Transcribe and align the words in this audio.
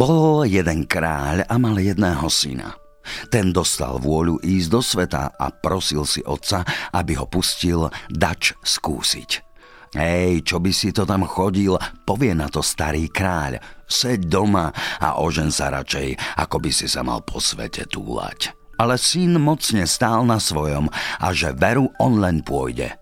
Bol 0.00 0.48
jeden 0.48 0.88
kráľ 0.88 1.44
a 1.44 1.60
mal 1.60 1.76
jedného 1.76 2.24
syna. 2.32 2.72
Ten 3.28 3.52
dostal 3.52 4.00
vôľu 4.00 4.40
ísť 4.40 4.68
do 4.72 4.80
sveta 4.80 5.36
a 5.36 5.52
prosil 5.52 6.08
si 6.08 6.24
otca, 6.24 6.64
aby 6.96 7.20
ho 7.20 7.28
pustil 7.28 7.84
dač 8.08 8.56
skúsiť. 8.64 9.44
Hej, 9.92 10.48
čo 10.48 10.56
by 10.56 10.72
si 10.72 10.88
to 10.96 11.04
tam 11.04 11.28
chodil, 11.28 11.76
povie 12.08 12.32
na 12.32 12.48
to 12.48 12.64
starý 12.64 13.12
kráľ. 13.12 13.60
Seď 13.84 14.24
doma 14.24 14.72
a 15.04 15.20
ožen 15.20 15.52
sa 15.52 15.68
radšej, 15.68 16.16
ako 16.40 16.56
by 16.64 16.70
si 16.72 16.88
sa 16.88 17.04
mal 17.04 17.20
po 17.20 17.36
svete 17.36 17.84
túlať 17.84 18.56
ale 18.80 18.96
syn 18.96 19.36
mocne 19.36 19.84
stál 19.84 20.24
na 20.24 20.40
svojom 20.40 20.88
a 21.20 21.36
že 21.36 21.52
veru 21.52 21.92
on 22.00 22.16
len 22.16 22.40
pôjde. 22.40 22.96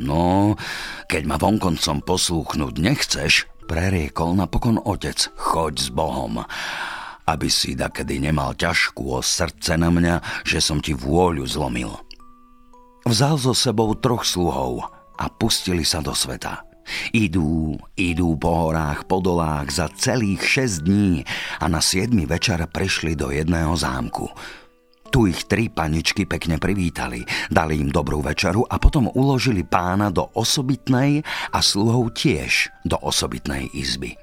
No, 0.00 0.56
keď 1.04 1.28
ma 1.28 1.36
vonkoncom 1.36 2.00
poslúchnuť 2.00 2.74
nechceš, 2.80 3.51
preriekol 3.64 4.34
napokon 4.36 4.82
otec, 4.82 5.30
choď 5.38 5.74
s 5.78 5.88
Bohom, 5.88 6.42
aby 7.26 7.48
si 7.48 7.78
kedy 7.78 8.18
nemal 8.18 8.52
ťažkú 8.58 9.14
o 9.14 9.20
srdce 9.22 9.78
na 9.78 9.88
mňa, 9.88 10.44
že 10.44 10.58
som 10.58 10.82
ti 10.82 10.92
vôľu 10.92 11.46
zlomil. 11.46 11.94
Vzal 13.06 13.38
so 13.38 13.54
sebou 13.54 13.94
troch 13.98 14.22
sluhov 14.22 14.86
a 15.18 15.24
pustili 15.26 15.82
sa 15.82 15.98
do 16.02 16.14
sveta. 16.14 16.62
Idú, 17.14 17.78
idú 17.94 18.34
po 18.34 18.66
horách, 18.66 19.06
po 19.06 19.22
dolách 19.22 19.70
za 19.70 19.86
celých 19.94 20.42
šesť 20.42 20.76
dní 20.82 21.22
a 21.62 21.70
na 21.70 21.78
siedmy 21.78 22.26
večer 22.26 22.58
prišli 22.66 23.14
do 23.14 23.30
jedného 23.30 23.74
zámku– 23.78 24.26
tu 25.12 25.28
ich 25.28 25.44
tri 25.44 25.68
paničky 25.68 26.24
pekne 26.24 26.56
privítali, 26.56 27.20
dali 27.52 27.76
im 27.76 27.92
dobrú 27.92 28.24
večeru 28.24 28.64
a 28.64 28.80
potom 28.80 29.12
uložili 29.12 29.60
pána 29.60 30.08
do 30.08 30.24
osobitnej 30.32 31.20
a 31.52 31.60
sluhov 31.60 32.16
tiež 32.16 32.72
do 32.88 32.96
osobitnej 32.96 33.68
izby. 33.76 34.16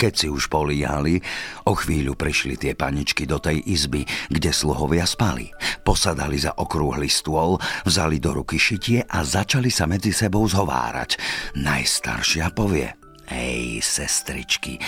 Keď 0.00 0.12
si 0.18 0.26
už 0.26 0.50
políhali, 0.50 1.22
o 1.68 1.78
chvíľu 1.78 2.18
prišli 2.18 2.58
tie 2.58 2.72
paničky 2.74 3.22
do 3.22 3.38
tej 3.38 3.62
izby, 3.62 4.02
kde 4.34 4.50
sluhovia 4.50 5.06
spali. 5.06 5.46
Posadali 5.86 6.42
za 6.42 6.58
okrúhly 6.58 7.06
stôl, 7.06 7.60
vzali 7.86 8.18
do 8.18 8.42
ruky 8.42 8.58
šitie 8.58 9.06
a 9.06 9.22
začali 9.22 9.70
sa 9.70 9.86
medzi 9.86 10.10
sebou 10.10 10.42
zhovárať. 10.42 11.22
Najstaršia 11.54 12.50
povie, 12.50 12.90
hej, 13.30 13.78
sestričky, 13.78 14.82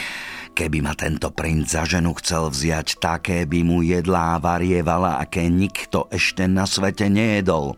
Keby 0.55 0.86
ma 0.86 0.94
tento 0.94 1.34
princ 1.34 1.66
za 1.66 1.83
ženu 1.83 2.14
chcel 2.22 2.47
vziať, 2.47 3.02
také 3.02 3.42
by 3.42 3.66
mu 3.66 3.83
jedlá 3.83 4.38
varievala, 4.38 5.19
aké 5.19 5.50
nikto 5.50 6.06
ešte 6.14 6.47
na 6.47 6.62
svete 6.62 7.10
nejedol. 7.10 7.74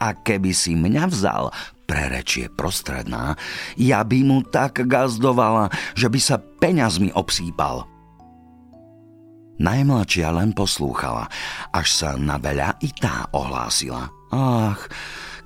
A 0.00 0.16
keby 0.16 0.56
si 0.56 0.72
mňa 0.72 1.04
vzal, 1.12 1.52
prerečie 1.84 2.48
prostredná, 2.48 3.36
ja 3.76 4.00
by 4.00 4.18
mu 4.24 4.40
tak 4.48 4.80
gazdovala, 4.88 5.68
že 5.92 6.08
by 6.08 6.20
sa 6.24 6.40
peňazmi 6.40 7.12
obsýpal. 7.12 7.84
Najmladšia 9.60 10.34
len 10.34 10.56
poslúchala, 10.56 11.28
až 11.70 11.88
sa 11.92 12.10
na 12.16 12.40
veľa 12.40 12.80
i 12.80 12.90
tá 12.96 13.28
ohlásila. 13.30 14.08
Ach, 14.32 14.88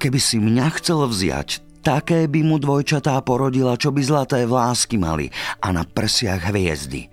keby 0.00 0.16
si 0.22 0.38
mňa 0.38 0.66
chcel 0.80 1.02
vziať, 1.04 1.67
Také 1.88 2.28
by 2.28 2.44
mu 2.44 2.60
dvojčatá 2.60 3.16
porodila, 3.24 3.72
čo 3.80 3.88
by 3.88 4.04
zlaté 4.04 4.44
vlásky 4.44 5.00
mali 5.00 5.32
a 5.64 5.72
na 5.72 5.88
prsiach 5.88 6.52
hviezdy. 6.52 7.08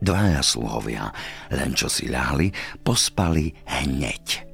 Dvaja 0.00 0.40
sluhovia, 0.40 1.12
len 1.52 1.76
čo 1.76 1.92
si 1.92 2.08
ľahli, 2.08 2.48
pospali 2.80 3.52
hneď. 3.68 4.48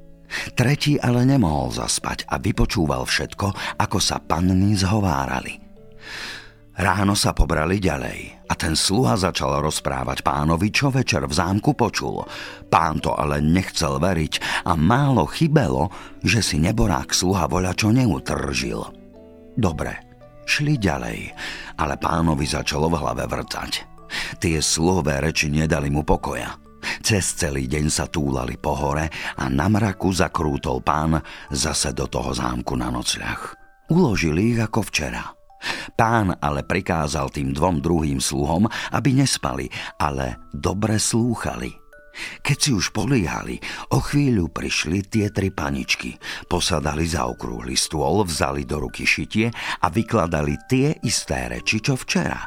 Tretí 0.59 0.99
ale 0.99 1.22
nemohol 1.22 1.78
zaspať 1.78 2.26
a 2.26 2.43
vypočúval 2.43 3.06
všetko, 3.06 3.78
ako 3.78 3.99
sa 4.03 4.19
panny 4.19 4.75
zhovárali. 4.75 5.62
Ráno 6.75 7.15
sa 7.15 7.31
pobrali 7.38 7.78
ďalej 7.78 8.36
a 8.47 8.55
ten 8.55 8.79
sluha 8.79 9.19
začal 9.19 9.59
rozprávať 9.59 10.23
pánovi, 10.23 10.71
čo 10.71 10.95
večer 10.95 11.27
v 11.27 11.34
zámku 11.34 11.75
počul. 11.75 12.23
Pán 12.71 13.03
to 13.03 13.11
ale 13.15 13.43
nechcel 13.43 13.99
veriť 13.99 14.65
a 14.71 14.79
málo 14.79 15.27
chybelo, 15.27 15.91
že 16.23 16.43
si 16.43 16.62
neborák 16.62 17.11
sluha 17.11 17.51
voľa 17.51 17.73
čo 17.75 17.91
neutržil. 17.91 18.81
Dobre, 19.59 19.93
šli 20.47 20.79
ďalej, 20.79 21.19
ale 21.75 21.95
pánovi 21.99 22.47
začalo 22.47 22.87
v 22.87 22.99
hlave 23.03 23.25
vrtať. 23.27 23.73
Tie 24.39 24.62
sluhové 24.62 25.19
reči 25.19 25.51
nedali 25.51 25.91
mu 25.91 26.06
pokoja. 26.06 26.55
Cez 27.03 27.35
celý 27.35 27.67
deň 27.67 27.91
sa 27.91 28.06
túlali 28.06 28.55
po 28.55 28.79
hore 28.79 29.11
a 29.43 29.51
na 29.51 29.67
mraku 29.67 30.15
zakrútol 30.15 30.87
pán 30.87 31.19
zase 31.51 31.91
do 31.91 32.06
toho 32.06 32.31
zámku 32.31 32.79
na 32.79 32.95
nocľach. 32.95 33.59
Uložili 33.91 34.55
ich 34.55 34.61
ako 34.62 34.87
včera– 34.87 35.35
Pán 35.94 36.37
ale 36.38 36.62
prikázal 36.62 37.31
tým 37.32 37.54
dvom 37.54 37.81
druhým 37.81 38.21
sluhom, 38.21 38.69
aby 38.93 39.10
nespali, 39.16 39.66
ale 40.00 40.50
dobre 40.53 41.00
slúchali. 41.00 41.87
Keď 42.16 42.56
si 42.56 42.71
už 42.72 42.97
políhali, 42.97 43.60
o 43.93 44.00
chvíľu 44.00 44.49
prišli 44.49 45.05
tie 45.05 45.28
tri 45.28 45.53
paničky. 45.53 46.16
Posadali 46.49 47.05
za 47.05 47.28
okrúhly 47.28 47.76
stôl, 47.76 48.25
vzali 48.25 48.65
do 48.65 48.81
ruky 48.81 49.05
šitie 49.05 49.53
a 49.53 49.87
vykladali 49.93 50.56
tie 50.65 50.97
isté 51.05 51.53
reči, 51.53 51.84
čo 51.84 51.93
včera. 51.93 52.41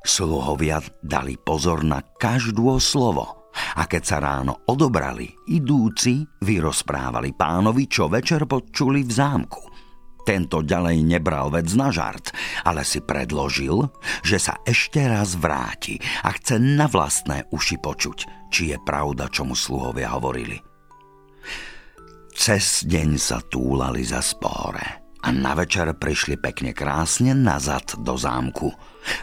Sluhovia 0.00 0.80
dali 1.00 1.36
pozor 1.40 1.84
na 1.84 2.00
každú 2.00 2.76
slovo. 2.80 3.40
A 3.50 3.84
keď 3.84 4.02
sa 4.06 4.18
ráno 4.22 4.62
odobrali, 4.70 5.26
idúci 5.50 6.22
vyrozprávali 6.44 7.34
pánovi, 7.34 7.90
čo 7.90 8.06
večer 8.06 8.46
počuli 8.46 9.02
v 9.02 9.12
zámku. 9.12 9.69
Tento 10.24 10.60
ďalej 10.60 11.00
nebral 11.04 11.48
vec 11.50 11.68
na 11.72 11.88
žart, 11.88 12.30
ale 12.64 12.84
si 12.84 13.00
predložil, 13.00 13.88
že 14.20 14.36
sa 14.36 14.60
ešte 14.62 15.00
raz 15.04 15.34
vráti 15.36 15.96
a 16.22 16.32
chce 16.36 16.60
na 16.60 16.86
vlastné 16.86 17.48
uši 17.50 17.76
počuť, 17.80 18.18
či 18.52 18.74
je 18.74 18.78
pravda, 18.84 19.32
čo 19.32 19.48
mu 19.48 19.56
sluhovia 19.56 20.12
hovorili. 20.12 20.60
Cez 22.30 22.88
deň 22.88 23.10
sa 23.20 23.42
túlali 23.44 24.00
za 24.06 24.24
spore 24.24 25.00
a 25.20 25.28
na 25.28 25.52
večer 25.52 25.92
prišli 25.92 26.40
pekne 26.40 26.72
krásne 26.72 27.36
nazad 27.36 28.00
do 28.00 28.16
zámku. 28.16 28.72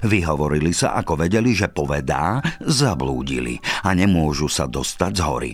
Vyhovorili 0.05 0.69
sa, 0.69 0.93
ako 0.97 1.25
vedeli, 1.25 1.57
že 1.57 1.73
povedá, 1.73 2.41
zablúdili 2.61 3.57
a 3.81 3.93
nemôžu 3.97 4.45
sa 4.49 4.69
dostať 4.69 5.11
z 5.17 5.21
hory. 5.25 5.51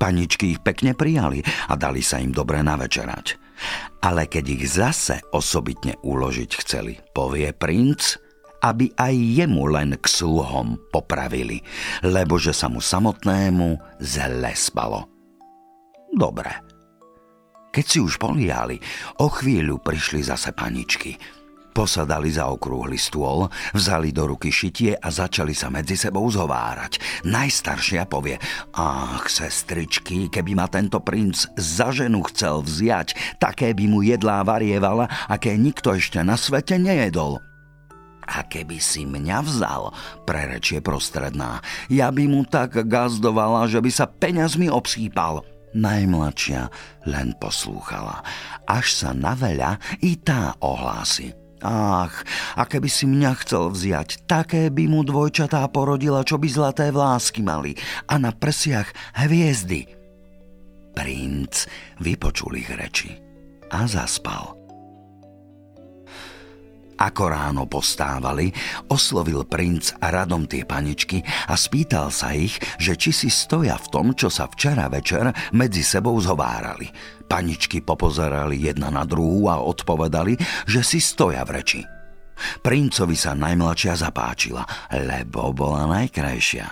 Paničky 0.00 0.56
ich 0.56 0.60
pekne 0.64 0.96
prijali 0.96 1.44
a 1.68 1.76
dali 1.76 2.00
sa 2.00 2.18
im 2.18 2.32
dobre 2.32 2.64
navečerať. 2.64 3.49
Ale 4.00 4.26
keď 4.26 4.44
ich 4.56 4.64
zase 4.68 5.20
osobitne 5.34 5.98
uložiť 6.00 6.50
chceli, 6.64 6.96
povie 7.12 7.52
princ, 7.52 8.16
aby 8.60 8.92
aj 8.96 9.14
jemu 9.16 9.64
len 9.72 9.90
k 9.96 10.06
sluhom 10.06 10.76
popravili, 10.92 11.64
lebo 12.04 12.36
že 12.36 12.52
sa 12.52 12.68
mu 12.68 12.80
samotnému 12.80 14.00
zle 14.00 14.52
spalo. 14.52 15.08
Dobre. 16.12 16.52
Keď 17.70 17.84
si 17.86 17.98
už 18.02 18.18
poliali, 18.18 18.82
o 19.22 19.30
chvíľu 19.30 19.78
prišli 19.78 20.26
zase 20.26 20.50
paničky– 20.50 21.16
Posadali 21.70 22.34
za 22.34 22.50
okrúhly 22.50 22.98
stôl, 22.98 23.46
vzali 23.70 24.10
do 24.10 24.34
ruky 24.34 24.50
šitie 24.50 24.98
a 24.98 25.08
začali 25.08 25.54
sa 25.54 25.70
medzi 25.70 25.94
sebou 25.94 26.26
zhovárať. 26.26 26.98
Najstaršia 27.22 28.10
povie, 28.10 28.42
ach, 28.74 29.30
sestričky, 29.30 30.26
keby 30.26 30.58
ma 30.58 30.66
tento 30.66 30.98
princ 30.98 31.46
za 31.54 31.94
ženu 31.94 32.26
chcel 32.26 32.66
vziať, 32.66 33.38
také 33.38 33.70
by 33.70 33.84
mu 33.86 34.02
jedlá 34.02 34.42
varievala, 34.42 35.06
aké 35.30 35.54
nikto 35.54 35.94
ešte 35.94 36.18
na 36.26 36.34
svete 36.34 36.74
nejedol. 36.74 37.38
A 38.30 38.46
keby 38.46 38.78
si 38.78 39.02
mňa 39.06 39.38
vzal, 39.42 39.90
prerečie 40.22 40.78
prostredná, 40.78 41.62
ja 41.90 42.14
by 42.14 42.24
mu 42.30 42.46
tak 42.46 42.78
gazdovala, 42.86 43.66
že 43.66 43.82
by 43.82 43.90
sa 43.90 44.06
peňazmi 44.06 44.70
obsýpal. 44.70 45.42
Najmladšia 45.70 46.66
len 47.06 47.30
poslúchala, 47.38 48.26
až 48.66 48.86
sa 48.90 49.10
na 49.14 49.38
veľa 49.38 49.78
i 50.02 50.18
tá 50.18 50.58
ohlási. 50.58 51.39
Ach, 51.60 52.24
a 52.56 52.62
keby 52.64 52.88
si 52.88 53.04
mňa 53.04 53.32
chcel 53.44 53.72
vziať, 53.72 54.24
také 54.24 54.72
by 54.72 54.88
mu 54.88 55.04
dvojčatá 55.04 55.64
porodila, 55.68 56.24
čo 56.24 56.40
by 56.40 56.48
zlaté 56.48 56.88
vlásky 56.88 57.44
mali 57.44 57.76
a 58.08 58.16
na 58.16 58.32
prsiach 58.32 58.88
hviezdy. 59.20 59.84
Princ 60.96 61.68
vypočul 62.00 62.60
ich 62.60 62.70
reči 62.72 63.16
a 63.70 63.84
zaspal. 63.86 64.59
Ako 67.00 67.32
ráno 67.32 67.64
postávali, 67.64 68.52
oslovil 68.92 69.48
princ 69.48 69.96
radom 70.04 70.44
tie 70.44 70.68
paničky 70.68 71.24
a 71.48 71.56
spýtal 71.56 72.12
sa 72.12 72.36
ich, 72.36 72.60
že 72.76 72.92
či 72.92 73.08
si 73.08 73.32
stoja 73.32 73.80
v 73.80 73.88
tom, 73.88 74.06
čo 74.12 74.28
sa 74.28 74.44
včera 74.44 74.84
večer 74.92 75.32
medzi 75.56 75.80
sebou 75.80 76.20
zhovárali. 76.20 76.92
Paničky 77.24 77.80
popozerali 77.80 78.60
jedna 78.68 78.92
na 78.92 79.08
druhú 79.08 79.48
a 79.48 79.64
odpovedali, 79.64 80.36
že 80.68 80.84
si 80.84 81.00
stoja 81.00 81.40
v 81.48 81.50
reči. 81.56 81.80
Princovi 82.60 83.16
sa 83.16 83.32
najmladšia 83.32 83.96
zapáčila, 83.96 84.68
lebo 84.92 85.56
bola 85.56 85.88
najkrajšia. 85.88 86.68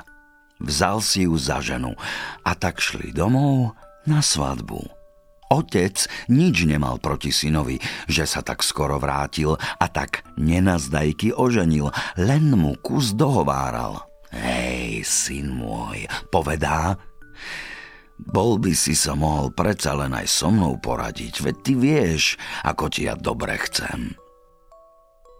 Vzal 0.60 1.00
si 1.00 1.24
ju 1.24 1.40
za 1.40 1.64
ženu 1.64 1.96
a 2.44 2.50
tak 2.52 2.84
šli 2.84 3.16
domov 3.16 3.72
na 4.04 4.20
svadbu. 4.20 4.97
Otec 5.48 5.96
nič 6.28 6.68
nemal 6.68 7.00
proti 7.00 7.32
synovi, 7.32 7.80
že 8.04 8.28
sa 8.28 8.44
tak 8.44 8.60
skoro 8.60 9.00
vrátil 9.00 9.56
a 9.56 9.86
tak 9.88 10.28
nenazdajky 10.36 11.32
oženil, 11.32 11.88
len 12.20 12.52
mu 12.52 12.76
kus 12.84 13.16
dohováral. 13.16 14.04
Hej, 14.28 15.08
syn 15.08 15.56
môj, 15.56 16.04
povedá, 16.28 17.00
bol 18.18 18.60
by 18.60 18.76
si 18.76 18.92
sa 18.92 19.16
mohol 19.16 19.48
predsa 19.54 19.96
len 19.96 20.12
aj 20.12 20.28
so 20.28 20.52
mnou 20.52 20.76
poradiť, 20.76 21.40
veď 21.40 21.56
ty 21.64 21.72
vieš, 21.78 22.22
ako 22.66 22.92
ti 22.92 23.08
ja 23.08 23.16
dobre 23.16 23.56
chcem. 23.56 24.12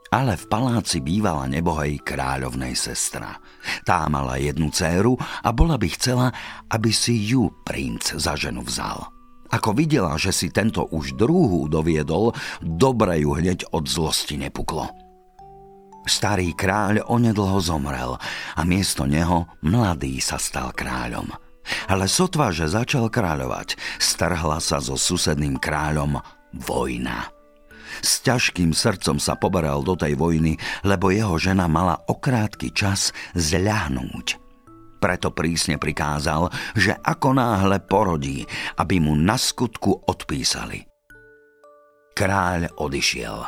Ale 0.08 0.40
v 0.40 0.48
paláci 0.48 1.04
bývala 1.04 1.44
nebohej 1.52 2.00
kráľovnej 2.00 2.72
sestra. 2.72 3.36
Tá 3.84 4.08
mala 4.08 4.40
jednu 4.40 4.72
dceru 4.72 5.20
a 5.20 5.52
bola 5.52 5.76
by 5.76 5.88
chcela, 5.92 6.32
aby 6.72 6.88
si 6.88 7.28
ju 7.28 7.52
princ 7.60 8.16
za 8.16 8.32
ženu 8.32 8.64
vzal. 8.64 9.17
Ako 9.48 9.72
videla, 9.72 10.16
že 10.20 10.32
si 10.32 10.52
tento 10.52 10.84
už 10.92 11.16
druhú 11.16 11.72
doviedol, 11.72 12.36
dobre 12.60 13.24
ju 13.24 13.32
hneď 13.32 13.64
od 13.72 13.88
zlosti 13.88 14.36
nepuklo. 14.36 14.92
Starý 16.08 16.56
kráľ 16.56 17.04
onedlho 17.04 17.60
zomrel 17.60 18.16
a 18.56 18.60
miesto 18.64 19.04
neho 19.04 19.44
mladý 19.60 20.20
sa 20.24 20.40
stal 20.40 20.72
kráľom. 20.72 21.28
Ale 21.84 22.08
sotva, 22.08 22.48
že 22.48 22.64
začal 22.64 23.12
kráľovať, 23.12 23.76
strhla 24.00 24.56
sa 24.56 24.80
so 24.80 24.96
susedným 24.96 25.60
kráľom 25.60 26.16
vojna. 26.56 27.28
S 28.00 28.24
ťažkým 28.24 28.72
srdcom 28.72 29.20
sa 29.20 29.36
poberal 29.36 29.84
do 29.84 29.96
tej 29.96 30.16
vojny, 30.16 30.56
lebo 30.84 31.12
jeho 31.12 31.36
žena 31.36 31.68
mala 31.68 32.00
okrátky 32.08 32.72
čas 32.72 33.12
zľahnúť. 33.36 34.47
Preto 34.98 35.30
prísne 35.30 35.78
prikázal, 35.78 36.50
že 36.74 36.94
ako 36.98 37.38
náhle 37.38 37.78
porodí, 37.82 38.42
aby 38.82 38.98
mu 38.98 39.14
na 39.14 39.38
skutku 39.38 40.06
odpísali. 40.10 40.82
Kráľ 42.18 42.74
odišiel 42.82 43.38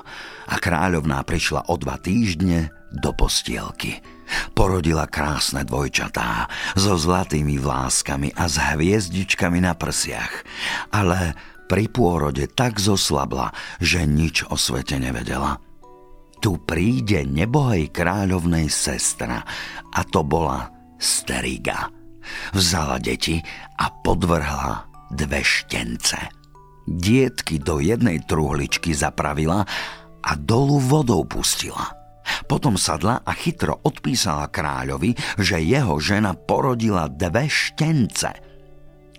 a 0.47 0.55
kráľovná 0.63 1.27
prišla 1.27 1.67
o 1.69 1.75
dva 1.75 1.99
týždne 1.99 2.71
do 2.95 3.11
postielky. 3.11 3.99
Porodila 4.55 5.11
krásne 5.11 5.67
dvojčatá 5.67 6.47
so 6.79 6.95
zlatými 6.95 7.59
vláskami 7.59 8.31
a 8.31 8.47
s 8.47 8.63
hviezdičkami 8.63 9.59
na 9.59 9.75
prsiach, 9.75 10.47
ale 10.95 11.35
pri 11.67 11.91
pôrode 11.91 12.47
tak 12.55 12.79
zoslabla, 12.79 13.51
že 13.83 14.07
nič 14.07 14.47
o 14.47 14.55
svete 14.55 15.03
nevedela. 15.03 15.59
Tu 16.39 16.55
príde 16.63 17.27
nebohej 17.27 17.91
kráľovnej 17.91 18.71
sestra 18.71 19.43
a 19.91 20.01
to 20.07 20.23
bola 20.23 20.80
Steriga. 21.01 21.89
Vzala 22.53 23.01
deti 23.01 23.41
a 23.81 23.89
podvrhla 23.89 24.85
dve 25.17 25.41
štence. 25.41 26.21
Dietky 26.85 27.57
do 27.57 27.81
jednej 27.81 28.21
truhličky 28.29 28.93
zapravila 28.93 29.65
a 30.21 30.31
dolu 30.37 30.77
vodou 30.77 31.25
pustila. 31.25 31.97
Potom 32.45 32.77
sadla 32.77 33.25
a 33.25 33.33
chytro 33.33 33.81
odpísala 33.83 34.53
kráľovi, 34.53 35.17
že 35.41 35.65
jeho 35.65 35.97
žena 35.99 36.37
porodila 36.37 37.09
dve 37.09 37.49
štence. 37.49 38.31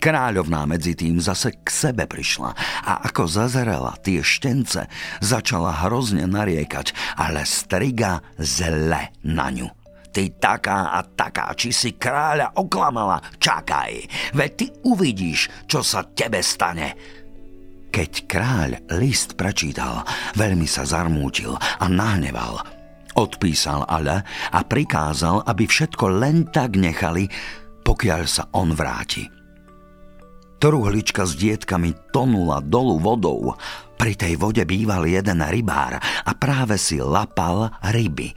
Kráľovná 0.02 0.66
medzi 0.66 0.98
tým 0.98 1.22
zase 1.22 1.54
k 1.62 1.68
sebe 1.70 2.10
prišla 2.10 2.54
a 2.86 3.06
ako 3.06 3.30
zazerala 3.30 3.98
tie 4.02 4.22
štence, 4.22 4.90
začala 5.22 5.86
hrozne 5.86 6.26
nariekať, 6.26 7.18
ale 7.18 7.46
striga 7.46 8.22
zle 8.38 9.14
na 9.22 9.48
ňu. 9.54 9.81
Ty 10.12 10.24
taká 10.36 10.92
a 10.92 11.00
taká, 11.08 11.56
či 11.56 11.72
si 11.72 11.96
kráľa 11.96 12.60
oklamala, 12.60 13.24
čakaj, 13.40 14.04
veď 14.36 14.52
ty 14.60 14.66
uvidíš, 14.84 15.48
čo 15.72 15.80
sa 15.80 16.04
tebe 16.04 16.44
stane. 16.44 16.96
Keď 17.92 18.12
kráľ 18.28 18.72
list 19.00 19.40
prečítal, 19.40 20.04
veľmi 20.36 20.68
sa 20.68 20.84
zarmútil 20.84 21.56
a 21.56 21.86
nahneval. 21.88 22.60
Odpísal 23.16 23.84
ale 23.88 24.24
a 24.52 24.60
prikázal, 24.64 25.44
aby 25.44 25.68
všetko 25.68 26.06
len 26.08 26.48
tak 26.48 26.80
nechali, 26.80 27.28
pokiaľ 27.84 28.22
sa 28.28 28.48
on 28.56 28.72
vráti. 28.72 29.28
Truhlička 30.62 31.26
s 31.26 31.36
dietkami 31.36 32.14
tonula 32.14 32.62
dolu 32.62 33.02
vodou. 33.02 33.58
Pri 33.98 34.14
tej 34.14 34.38
vode 34.38 34.62
býval 34.62 35.10
jeden 35.10 35.42
rybár 35.42 35.98
a 36.00 36.32
práve 36.38 36.78
si 36.78 37.02
lapal 37.02 37.74
ryby. 37.82 38.32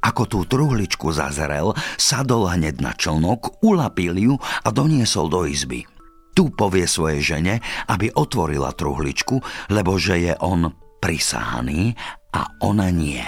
Ako 0.00 0.24
tú 0.24 0.48
truhličku 0.48 1.12
zazrel, 1.12 1.76
sadol 2.00 2.48
hneď 2.48 2.80
na 2.80 2.92
člnok, 2.96 3.60
ulapil 3.60 4.16
ju 4.16 4.34
a 4.40 4.68
doniesol 4.72 5.28
do 5.28 5.44
izby. 5.44 5.84
Tu 6.32 6.48
povie 6.48 6.88
svojej 6.88 7.36
žene, 7.36 7.54
aby 7.90 8.08
otvorila 8.16 8.72
truhličku, 8.72 9.42
lebo 9.68 10.00
že 10.00 10.30
je 10.30 10.32
on 10.40 10.72
prisahaný 11.04 11.92
a 12.32 12.48
ona 12.64 12.88
nie. 12.88 13.24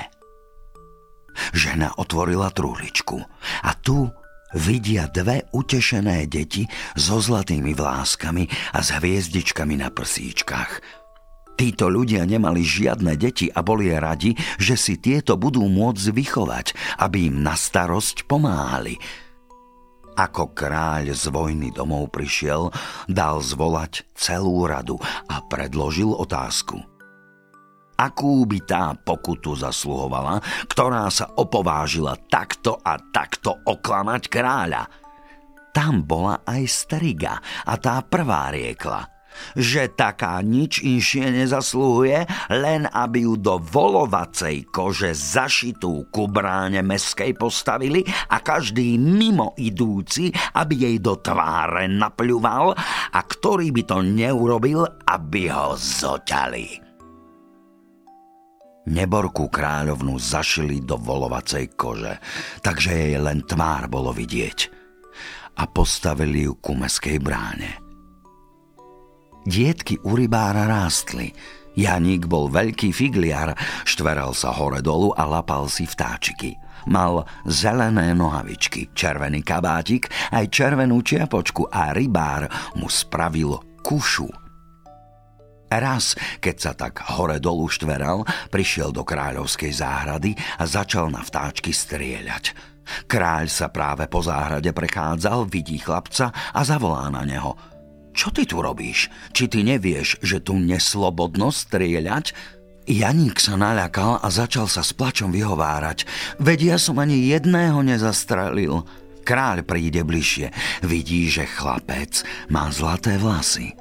Žena 1.53 1.97
otvorila 1.97 2.53
truhličku 2.53 3.19
a 3.65 3.71
tu 3.81 4.09
vidia 4.53 5.09
dve 5.09 5.49
utešené 5.53 6.29
deti 6.29 6.69
so 6.93 7.21
zlatými 7.21 7.73
vláskami 7.73 8.45
a 8.77 8.85
s 8.85 8.89
hviezdičkami 8.97 9.81
na 9.81 9.89
prsíčkach. 9.89 11.02
Títo 11.53 11.93
ľudia 11.93 12.25
nemali 12.25 12.65
žiadne 12.65 13.15
deti 13.15 13.47
a 13.53 13.61
boli 13.61 13.93
radi, 13.93 14.33
že 14.57 14.75
si 14.75 14.97
tieto 14.97 15.37
budú 15.37 15.69
môcť 15.69 16.07
vychovať, 16.11 16.67
aby 17.05 17.29
im 17.29 17.45
na 17.45 17.53
starosť 17.53 18.25
pomáhali. 18.25 18.97
Ako 20.13 20.53
kráľ 20.53 21.17
z 21.17 21.33
vojny 21.33 21.73
domov 21.73 22.13
prišiel, 22.13 22.69
dal 23.09 23.41
zvolať 23.41 24.05
celú 24.13 24.69
radu 24.69 25.01
a 25.29 25.41
predložil 25.49 26.13
otázku. 26.13 26.85
Akú 27.97 28.45
by 28.45 28.59
tá 28.67 28.93
pokutu 28.99 29.57
zasluhovala, 29.57 30.43
ktorá 30.69 31.09
sa 31.09 31.33
opovážila 31.33 32.19
takto 32.29 32.77
a 32.83 32.99
takto 32.99 33.63
oklamať 33.65 34.23
kráľa? 34.27 34.85
Tam 35.73 36.05
bola 36.05 36.45
aj 36.45 36.63
striga 36.69 37.41
a 37.65 37.73
tá 37.81 38.05
prvá 38.05 38.53
riekla– 38.53 39.09
že 39.57 39.91
taká 39.93 40.41
nič 40.41 40.83
inšie 40.83 41.31
nezaslúhuje, 41.33 42.25
len 42.53 42.89
aby 42.89 43.27
ju 43.27 43.35
do 43.39 43.59
volovacej 43.61 44.69
kože 44.71 45.13
zašitú 45.13 46.09
ku 46.09 46.29
bráne 46.29 46.81
meskej 46.81 47.37
postavili 47.37 48.03
a 48.31 48.41
každý 48.41 48.97
mimo 48.97 49.55
idúci, 49.59 50.31
aby 50.57 50.75
jej 50.89 50.97
do 51.01 51.19
tváre 51.19 51.91
napľuval 51.91 52.77
a 53.13 53.21
ktorý 53.21 53.75
by 53.75 53.83
to 53.85 53.99
neurobil, 54.01 54.87
aby 55.09 55.51
ho 55.51 55.75
zoťali. 55.77 56.83
Neborku 58.83 59.47
kráľovnu 59.47 60.19
zašili 60.19 60.83
do 60.83 60.99
volovacej 60.99 61.79
kože, 61.79 62.19
takže 62.67 62.91
jej 62.91 63.15
len 63.15 63.47
tvár 63.47 63.87
bolo 63.87 64.11
vidieť 64.11 64.83
a 65.63 65.69
postavili 65.71 66.49
ju 66.49 66.59
ku 66.59 66.75
meskej 66.75 67.23
bráne. 67.23 67.82
Dietky 69.43 69.99
u 70.07 70.15
rybára 70.15 70.71
rástli. 70.71 71.35
Janík 71.75 72.31
bol 72.31 72.47
veľký 72.47 72.95
figliar, 72.95 73.59
štveral 73.83 74.37
sa 74.39 74.55
hore 74.55 74.79
dolu 74.79 75.11
a 75.19 75.27
lapal 75.27 75.67
si 75.67 75.83
vtáčiky. 75.83 76.55
Mal 76.87 77.27
zelené 77.47 78.15
nohavičky, 78.15 78.95
červený 78.95 79.43
kabátik, 79.43 80.07
aj 80.31 80.47
červenú 80.47 81.03
čiapočku 81.03 81.67
a 81.75 81.91
rybár 81.91 82.47
mu 82.79 82.87
spravil 82.87 83.59
kušu. 83.83 84.31
Raz, 85.73 86.15
keď 86.39 86.57
sa 86.61 86.73
tak 86.77 87.03
hore 87.17 87.41
dolu 87.43 87.67
štveral, 87.67 88.23
prišiel 88.53 88.93
do 88.95 89.03
kráľovskej 89.03 89.73
záhrady 89.73 90.37
a 90.61 90.69
začal 90.69 91.11
na 91.11 91.25
vtáčky 91.25 91.73
strieľať. 91.75 92.55
Kráľ 93.11 93.49
sa 93.49 93.73
práve 93.73 94.07
po 94.07 94.21
záhrade 94.21 94.71
prechádzal, 94.71 95.49
vidí 95.49 95.81
chlapca 95.81 96.31
a 96.31 96.61
zavolá 96.63 97.11
na 97.11 97.27
neho– 97.27 97.59
čo 98.13 98.29
ty 98.29 98.45
tu 98.45 98.61
robíš? 98.61 99.09
Či 99.33 99.49
ty 99.49 99.61
nevieš, 99.65 100.21
že 100.21 100.45
tu 100.45 100.61
neslobodno 100.61 101.49
strieľať? 101.49 102.37
Janík 102.83 103.39
sa 103.39 103.55
naľakal 103.55 104.21
a 104.21 104.29
začal 104.29 104.67
sa 104.67 104.83
s 104.83 104.91
plačom 104.91 105.31
vyhovárať. 105.31 106.05
Veď 106.43 106.75
ja 106.75 106.77
som 106.83 106.99
ani 106.99 107.31
jedného 107.31 107.79
nezastrelil. 107.81 108.83
Kráľ 109.23 109.63
príde 109.63 110.03
bližšie. 110.03 110.51
Vidí, 110.83 111.31
že 111.31 111.47
chlapec 111.47 112.27
má 112.51 112.67
zlaté 112.75 113.17
vlasy. 113.23 113.79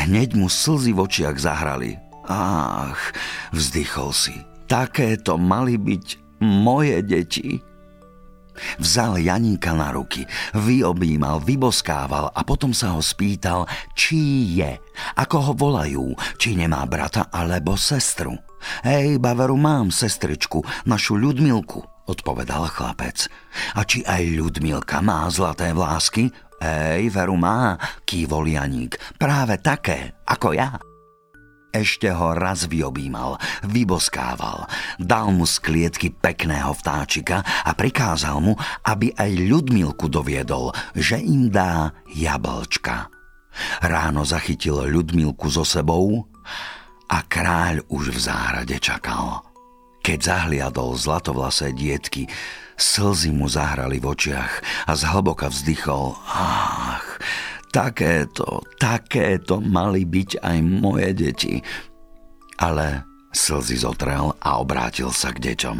Hneď 0.00 0.32
mu 0.32 0.48
slzy 0.48 0.96
v 0.96 1.04
očiach 1.04 1.36
zahrali. 1.36 2.00
Ach, 2.24 3.12
vzdychol 3.52 4.16
si. 4.16 4.36
Takéto 4.64 5.36
mali 5.36 5.76
byť 5.76 6.40
moje 6.40 7.04
deti. 7.04 7.60
Vzal 8.78 9.22
Janíka 9.22 9.74
na 9.74 9.94
ruky, 9.94 10.26
vyobímal, 10.54 11.42
vyboskával 11.42 12.30
a 12.32 12.40
potom 12.42 12.74
sa 12.74 12.94
ho 12.94 13.02
spýtal, 13.02 13.64
či 13.94 14.54
je, 14.58 14.78
ako 15.18 15.36
ho 15.50 15.52
volajú, 15.54 16.06
či 16.36 16.58
nemá 16.58 16.82
brata 16.86 17.30
alebo 17.30 17.78
sestru. 17.78 18.34
Hej, 18.82 19.22
Baveru, 19.22 19.54
mám 19.54 19.94
sestričku, 19.94 20.66
našu 20.86 21.14
Ľudmilku, 21.14 22.10
odpovedal 22.10 22.66
chlapec. 22.70 23.30
A 23.78 23.86
či 23.86 24.02
aj 24.02 24.34
Ľudmilka 24.34 24.98
má 24.98 25.30
zlaté 25.30 25.70
vlásky? 25.70 26.30
Hej, 26.58 27.14
Veru 27.14 27.38
má, 27.38 27.78
kývol 28.02 28.50
Janík, 28.50 28.98
práve 29.14 29.62
také, 29.62 30.18
ako 30.26 30.58
ja. 30.58 30.87
Ešte 31.68 32.08
ho 32.08 32.32
raz 32.32 32.64
vyobímal, 32.64 33.36
vyboskával, 33.68 34.64
dal 34.96 35.28
mu 35.36 35.44
z 35.44 35.60
klietky 35.60 36.08
pekného 36.08 36.72
vtáčika 36.72 37.44
a 37.44 37.76
prikázal 37.76 38.40
mu, 38.40 38.56
aby 38.88 39.12
aj 39.12 39.30
Ľudmilku 39.36 40.08
doviedol, 40.08 40.72
že 40.96 41.20
im 41.20 41.52
dá 41.52 41.92
jablčka. 42.08 43.12
Ráno 43.84 44.24
zachytil 44.24 44.88
Ľudmilku 44.88 45.52
so 45.52 45.66
sebou 45.66 46.24
a 47.12 47.18
kráľ 47.20 47.84
už 47.92 48.16
v 48.16 48.18
záhrade 48.20 48.76
čakal. 48.80 49.44
Keď 50.00 50.18
zahliadol 50.24 50.96
zlatovlasé 50.96 51.76
dietky, 51.76 52.32
slzy 52.80 53.28
mu 53.34 53.44
zahrali 53.44 54.00
v 54.00 54.08
očiach 54.08 54.52
a 54.88 54.92
zhlboka 54.96 55.52
vzdychol. 55.52 56.16
Ach, 56.32 57.20
Takéto, 57.68 58.64
takéto 58.80 59.60
mali 59.60 60.08
byť 60.08 60.40
aj 60.40 60.58
moje 60.64 61.08
deti. 61.12 61.54
Ale 62.58 63.04
slzy 63.36 63.84
zotrel 63.84 64.32
a 64.40 64.58
obrátil 64.58 65.12
sa 65.12 65.30
k 65.30 65.52
deťom. 65.52 65.78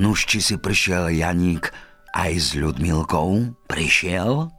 Nuž, 0.00 0.28
či 0.28 0.44
si 0.44 0.54
prišiel 0.60 1.12
Janík 1.12 1.72
aj 2.12 2.32
s 2.36 2.48
Ľudmilkou? 2.56 3.56
Prišiel? 3.66 4.52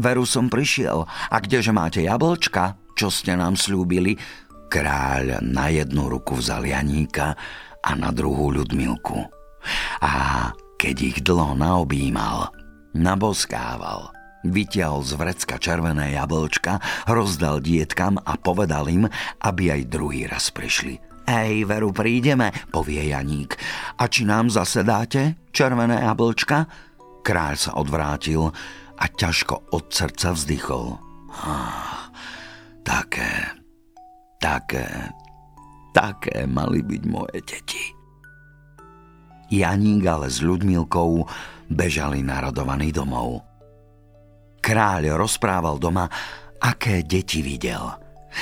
Veru 0.00 0.24
som 0.26 0.50
prišiel. 0.50 1.06
A 1.06 1.36
kdeže 1.38 1.70
máte 1.70 2.02
jablčka, 2.02 2.80
čo 2.98 3.12
ste 3.12 3.38
nám 3.38 3.54
slúbili? 3.54 4.18
Kráľ 4.72 5.44
na 5.44 5.70
jednu 5.70 6.10
ruku 6.10 6.40
vzal 6.40 6.66
Janíka 6.66 7.36
a 7.84 7.90
na 7.94 8.10
druhú 8.10 8.50
Ľudmilku. 8.50 9.22
A 10.02 10.12
keď 10.80 10.96
ich 11.00 11.18
dlho 11.22 11.54
naobímal, 11.54 12.50
naboskával, 12.96 14.10
Vytiahol 14.44 15.00
z 15.00 15.12
vrecka 15.16 15.56
červené 15.56 16.12
jablčka, 16.12 16.76
rozdal 17.08 17.64
dietkam 17.64 18.20
a 18.20 18.36
povedal 18.36 18.84
im, 18.92 19.08
aby 19.40 19.72
aj 19.72 19.88
druhý 19.88 20.28
raz 20.28 20.52
prišli. 20.52 21.00
Ej, 21.24 21.64
veru, 21.64 21.88
prídeme, 21.88 22.52
povie 22.68 23.08
Janík. 23.08 23.56
A 23.96 24.04
či 24.12 24.28
nám 24.28 24.52
zase 24.52 24.84
dáte 24.84 25.40
červené 25.56 26.04
jablčka? 26.04 26.68
Kráľ 27.24 27.54
sa 27.56 27.72
odvrátil 27.80 28.52
a 29.00 29.04
ťažko 29.08 29.72
od 29.72 29.88
srdca 29.88 30.36
vzdychol. 30.36 31.00
Ah, 31.40 32.12
také, 32.84 33.56
také, 34.36 34.84
také 35.96 36.44
mali 36.44 36.84
byť 36.84 37.02
moje 37.08 37.40
deti. 37.48 37.84
Janík 39.48 40.04
ale 40.04 40.28
s 40.28 40.44
Ľudmilkou 40.44 41.24
bežali 41.72 42.20
narodovaný 42.20 42.92
domov. 42.92 43.53
Kráľ 44.64 45.20
rozprával 45.20 45.76
doma, 45.76 46.08
aké 46.56 47.04
deti 47.04 47.44
videl. 47.44 47.84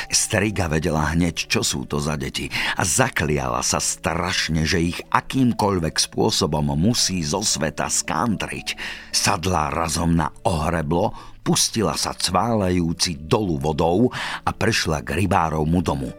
Striga 0.06 0.70
vedela 0.70 1.10
hneď, 1.10 1.50
čo 1.50 1.66
sú 1.66 1.82
to 1.82 1.98
za 1.98 2.14
deti 2.14 2.46
a 2.78 2.86
zakliala 2.86 3.58
sa 3.66 3.82
strašne, 3.82 4.62
že 4.62 4.94
ich 4.94 5.02
akýmkoľvek 5.10 5.98
spôsobom 5.98 6.78
musí 6.78 7.26
zo 7.26 7.42
sveta 7.42 7.90
skantriť. 7.90 8.78
Sadla 9.10 9.74
razom 9.74 10.14
na 10.14 10.30
ohreblo, 10.46 11.10
pustila 11.42 11.98
sa 11.98 12.14
cválajúci 12.14 13.26
dolu 13.26 13.58
vodou 13.58 14.06
a 14.46 14.50
prešla 14.54 15.02
k 15.02 15.26
rybárovmu 15.26 15.80
domu. 15.82 16.14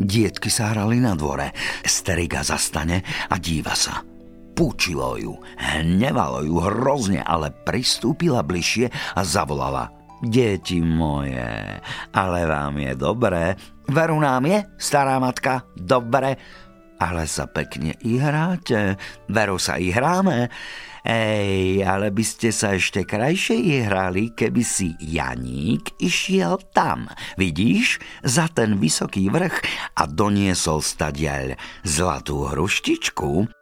Dietky 0.00 0.48
sa 0.48 0.72
hrali 0.72 0.96
na 0.96 1.12
dvore, 1.12 1.52
Striga 1.84 2.40
zastane 2.40 3.04
a 3.28 3.36
díva 3.36 3.76
sa– 3.76 4.00
Púčilo 4.52 5.16
ju, 5.16 5.32
hnevalo 5.56 6.44
ju 6.44 6.60
hrozne, 6.60 7.24
ale 7.24 7.48
pristúpila 7.64 8.44
bližšie 8.44 8.92
a 9.16 9.20
zavolala. 9.24 9.88
Deti 10.22 10.78
moje, 10.78 11.82
ale 12.14 12.40
vám 12.46 12.78
je 12.78 12.92
dobré. 12.94 13.58
Veru 13.90 14.22
nám 14.22 14.46
je, 14.46 14.62
stará 14.78 15.18
matka, 15.18 15.66
dobre, 15.74 16.38
ale 17.02 17.26
sa 17.26 17.50
pekne 17.50 17.98
i 18.06 18.22
hráte. 18.22 18.94
Veru 19.26 19.58
sa 19.58 19.82
i 19.82 19.90
hráme. 19.90 20.46
Ej, 21.02 21.82
ale 21.82 22.14
by 22.14 22.22
ste 22.22 22.54
sa 22.54 22.78
ešte 22.78 23.02
krajšie 23.02 23.90
hrali, 23.90 24.30
keby 24.30 24.62
si 24.62 24.94
Janík 25.02 25.98
išiel 25.98 26.62
tam, 26.70 27.10
vidíš, 27.34 27.98
za 28.22 28.46
ten 28.46 28.78
vysoký 28.78 29.26
vrch 29.26 29.66
a 29.98 30.06
doniesol 30.06 30.78
stadiaľ 30.78 31.58
zlatú 31.82 32.46
hruštičku 32.54 33.61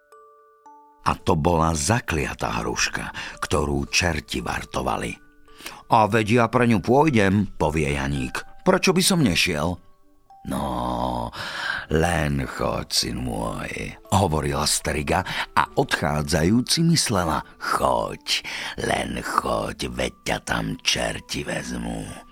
a 1.06 1.12
to 1.16 1.36
bola 1.36 1.72
zakliatá 1.72 2.60
hruška, 2.60 3.12
ktorú 3.40 3.88
čerti 3.88 4.44
vartovali. 4.44 5.16
A 5.90 6.06
veď 6.06 6.26
ja 6.30 6.44
pre 6.46 6.70
ňu 6.70 6.78
pôjdem, 6.80 7.50
povie 7.58 7.98
Janík. 7.98 8.46
Prečo 8.62 8.94
by 8.94 9.02
som 9.02 9.20
nešiel? 9.24 9.74
No, 10.48 11.28
len 11.92 12.48
choď, 12.48 12.88
syn 12.88 13.20
môj, 13.20 13.92
hovorila 14.08 14.64
Striga 14.64 15.20
a 15.52 15.68
odchádzajúci 15.76 16.80
myslela, 16.88 17.44
choď, 17.60 18.40
len 18.80 19.20
choď, 19.20 19.92
veď 19.92 20.14
ťa 20.24 20.38
tam 20.48 20.80
čerti 20.80 21.44
vezmu. 21.44 22.29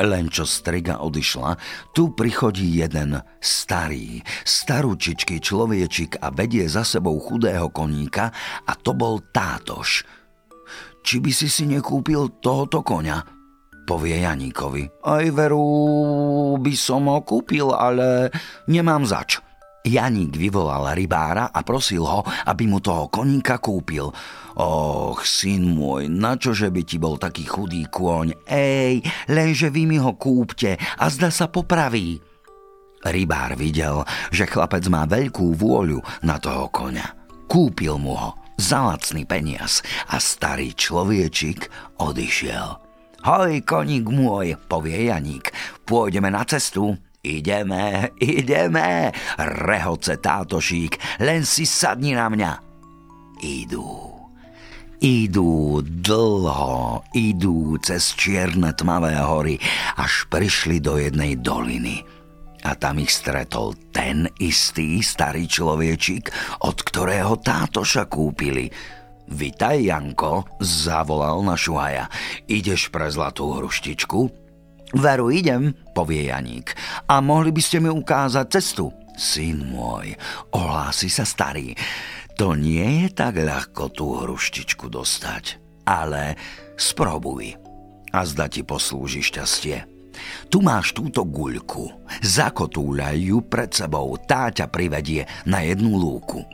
Len 0.00 0.26
čo 0.26 0.42
striga 0.42 0.98
odišla, 0.98 1.54
tu 1.94 2.10
prichodí 2.10 2.82
jeden 2.82 3.22
starý, 3.38 4.18
starúčičký 4.42 5.38
človečik 5.38 6.18
a 6.18 6.34
vedie 6.34 6.66
za 6.66 6.82
sebou 6.82 7.14
chudého 7.22 7.70
koníka 7.70 8.34
a 8.66 8.72
to 8.74 8.90
bol 8.90 9.22
tátoš. 9.30 10.02
Či 11.04 11.20
by 11.20 11.30
si 11.30 11.46
si 11.52 11.64
nekúpil 11.68 12.40
tohoto 12.40 12.80
koňa? 12.80 13.22
Povie 13.84 14.24
Janíkovi. 14.24 15.04
Aj 15.04 15.26
veru 15.28 15.60
by 16.56 16.72
som 16.72 17.04
ho 17.12 17.20
kúpil, 17.20 17.68
ale 17.68 18.32
nemám 18.64 19.04
zač. 19.04 19.43
Janík 19.84 20.40
vyvolal 20.40 20.96
rybára 20.96 21.52
a 21.52 21.60
prosil 21.60 22.08
ho, 22.08 22.24
aby 22.48 22.64
mu 22.64 22.80
toho 22.80 23.12
koníka 23.12 23.60
kúpil. 23.60 24.08
Och, 24.56 25.20
syn 25.28 25.76
môj, 25.76 26.08
na 26.08 26.40
čože 26.40 26.72
by 26.72 26.82
ti 26.88 26.96
bol 26.96 27.20
taký 27.20 27.44
chudý 27.44 27.84
kôň? 27.92 28.48
Ej, 28.48 29.04
lenže 29.28 29.68
vy 29.68 29.84
mi 29.84 30.00
ho 30.00 30.16
kúpte 30.16 30.80
a 30.80 31.04
zda 31.12 31.28
sa 31.28 31.52
popraví. 31.52 32.16
Rybár 33.04 33.60
videl, 33.60 34.08
že 34.32 34.48
chlapec 34.48 34.88
má 34.88 35.04
veľkú 35.04 35.52
vôľu 35.52 36.00
na 36.24 36.40
toho 36.40 36.72
koňa. 36.72 37.28
Kúpil 37.44 38.00
mu 38.00 38.16
ho 38.16 38.40
za 38.56 38.88
lacný 38.88 39.28
peniaz 39.28 39.84
a 40.08 40.16
starý 40.16 40.72
človečik 40.72 41.68
odišiel. 42.00 42.80
Hoj, 43.28 43.60
koník 43.68 44.08
môj, 44.08 44.56
povie 44.64 45.12
Janík, 45.12 45.52
pôjdeme 45.84 46.32
na 46.32 46.40
cestu. 46.48 46.96
Ideme, 47.24 48.12
ideme, 48.20 49.08
rehoce 49.40 50.20
tátošík, 50.20 51.24
len 51.24 51.48
si 51.48 51.64
sadni 51.64 52.12
na 52.12 52.28
mňa. 52.28 52.52
Idú. 53.40 54.12
Idú 55.00 55.80
dlho, 55.80 57.00
idú 57.16 57.80
cez 57.80 58.12
čierne 58.12 58.76
tmavé 58.76 59.16
hory, 59.16 59.56
až 59.96 60.28
prišli 60.28 60.84
do 60.84 61.00
jednej 61.00 61.40
doliny. 61.40 62.04
A 62.64 62.76
tam 62.76 63.00
ich 63.00 63.12
stretol 63.12 63.72
ten 63.88 64.28
istý 64.40 65.00
starý 65.00 65.48
človečik, 65.48 66.28
od 66.64 66.76
ktorého 66.76 67.40
tátoša 67.40 68.04
kúpili. 68.04 68.68
Vitaj, 69.32 69.80
Janko, 69.80 70.44
zavolal 70.60 71.40
na 71.40 71.56
šuhaja. 71.56 72.08
Ideš 72.48 72.92
pre 72.92 73.08
zlatú 73.08 73.56
hruštičku? 73.56 74.43
Veru, 74.94 75.34
idem, 75.34 75.74
povie 75.90 76.30
Janík. 76.30 76.70
A 77.10 77.18
mohli 77.18 77.50
by 77.50 77.62
ste 77.62 77.82
mi 77.82 77.90
ukázať 77.90 78.46
cestu? 78.46 78.94
Syn 79.14 79.74
môj, 79.74 80.14
ohlási 80.54 81.10
sa 81.10 81.26
starý. 81.26 81.74
To 82.38 82.54
nie 82.58 83.06
je 83.06 83.08
tak 83.14 83.38
ľahko 83.38 83.90
tú 83.94 84.22
hruštičku 84.22 84.90
dostať. 84.90 85.58
Ale 85.86 86.38
sprobuj. 86.78 87.54
A 88.14 88.20
zda 88.22 88.46
ti 88.46 88.62
poslúži 88.62 89.22
šťastie. 89.22 89.86
Tu 90.46 90.62
máš 90.62 90.94
túto 90.94 91.26
guľku. 91.26 91.90
Zakotúľaj 92.22 93.16
ju 93.18 93.38
pred 93.42 93.70
sebou. 93.74 94.14
Tá 94.18 94.50
ťa 94.50 94.70
privedie 94.70 95.26
na 95.46 95.66
jednu 95.66 95.98
lúku. 95.98 96.46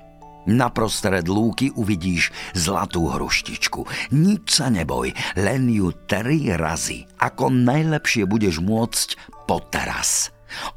Naprostred 0.49 1.29
lúky 1.29 1.69
uvidíš 1.77 2.33
zlatú 2.57 3.13
hruštičku. 3.13 3.85
Nič 4.17 4.61
sa 4.61 4.73
neboj, 4.73 5.13
len 5.37 5.69
ju 5.69 5.93
tri 6.09 6.49
razy. 6.55 7.05
Ako 7.21 7.53
najlepšie 7.53 8.25
budeš 8.25 8.65
môcť 8.65 9.09
po 9.45 9.61
teraz. 9.69 10.33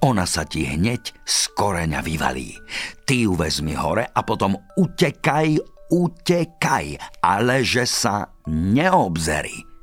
Ona 0.05 0.27
sa 0.29 0.45
ti 0.45 0.67
hneď 0.69 1.15
z 1.25 1.39
koreňa 1.57 2.05
vyvalí. 2.05 2.57
Ty 3.07 3.15
ju 3.25 3.33
vezmi 3.33 3.73
hore 3.73 4.05
a 4.05 4.19
potom 4.21 4.53
utekaj, 4.77 5.57
utekaj, 5.89 6.85
ale 7.23 7.65
že 7.65 7.89
sa 7.89 8.29
neobzeri. 8.47 9.73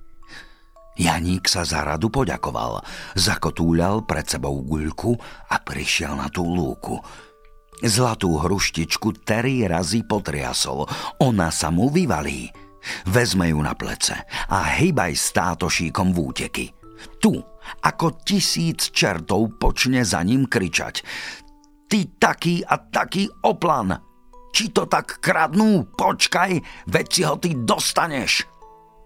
Janík 1.01 1.49
sa 1.49 1.65
za 1.65 1.81
radu 1.81 2.13
poďakoval, 2.13 2.85
zakotúľal 3.17 4.05
pred 4.05 4.29
sebou 4.29 4.61
guľku 4.61 5.17
a 5.49 5.57
prišiel 5.57 6.13
na 6.13 6.29
tú 6.29 6.45
lúku. 6.45 7.01
Zlatú 7.81 8.37
hruštičku 8.37 9.25
tri 9.25 9.65
razy 9.65 10.05
potriasol, 10.05 10.85
ona 11.25 11.49
sa 11.49 11.73
mu 11.73 11.89
vyvalí. 11.89 12.53
Vezme 13.09 13.49
ju 13.49 13.61
na 13.65 13.73
plece 13.73 14.21
a 14.53 14.77
hýbaj 14.77 15.17
státošíkom 15.17 16.13
v 16.13 16.19
úteky. 16.21 16.67
Tu, 17.21 17.33
ako 17.81 18.21
tisíc 18.21 18.93
čertov 18.93 19.57
počne 19.57 20.05
za 20.05 20.21
ním 20.21 20.45
kričať. 20.45 21.01
Ty 21.89 21.99
taký 22.21 22.61
a 22.69 22.77
taký 22.77 23.33
oplan! 23.49 23.97
Či 24.51 24.75
to 24.77 24.85
tak 24.85 25.23
kradnú? 25.23 25.89
Počkaj, 25.95 26.85
veď 26.91 27.07
si 27.09 27.23
ho 27.25 27.41
ty 27.41 27.57
dostaneš! 27.57 28.50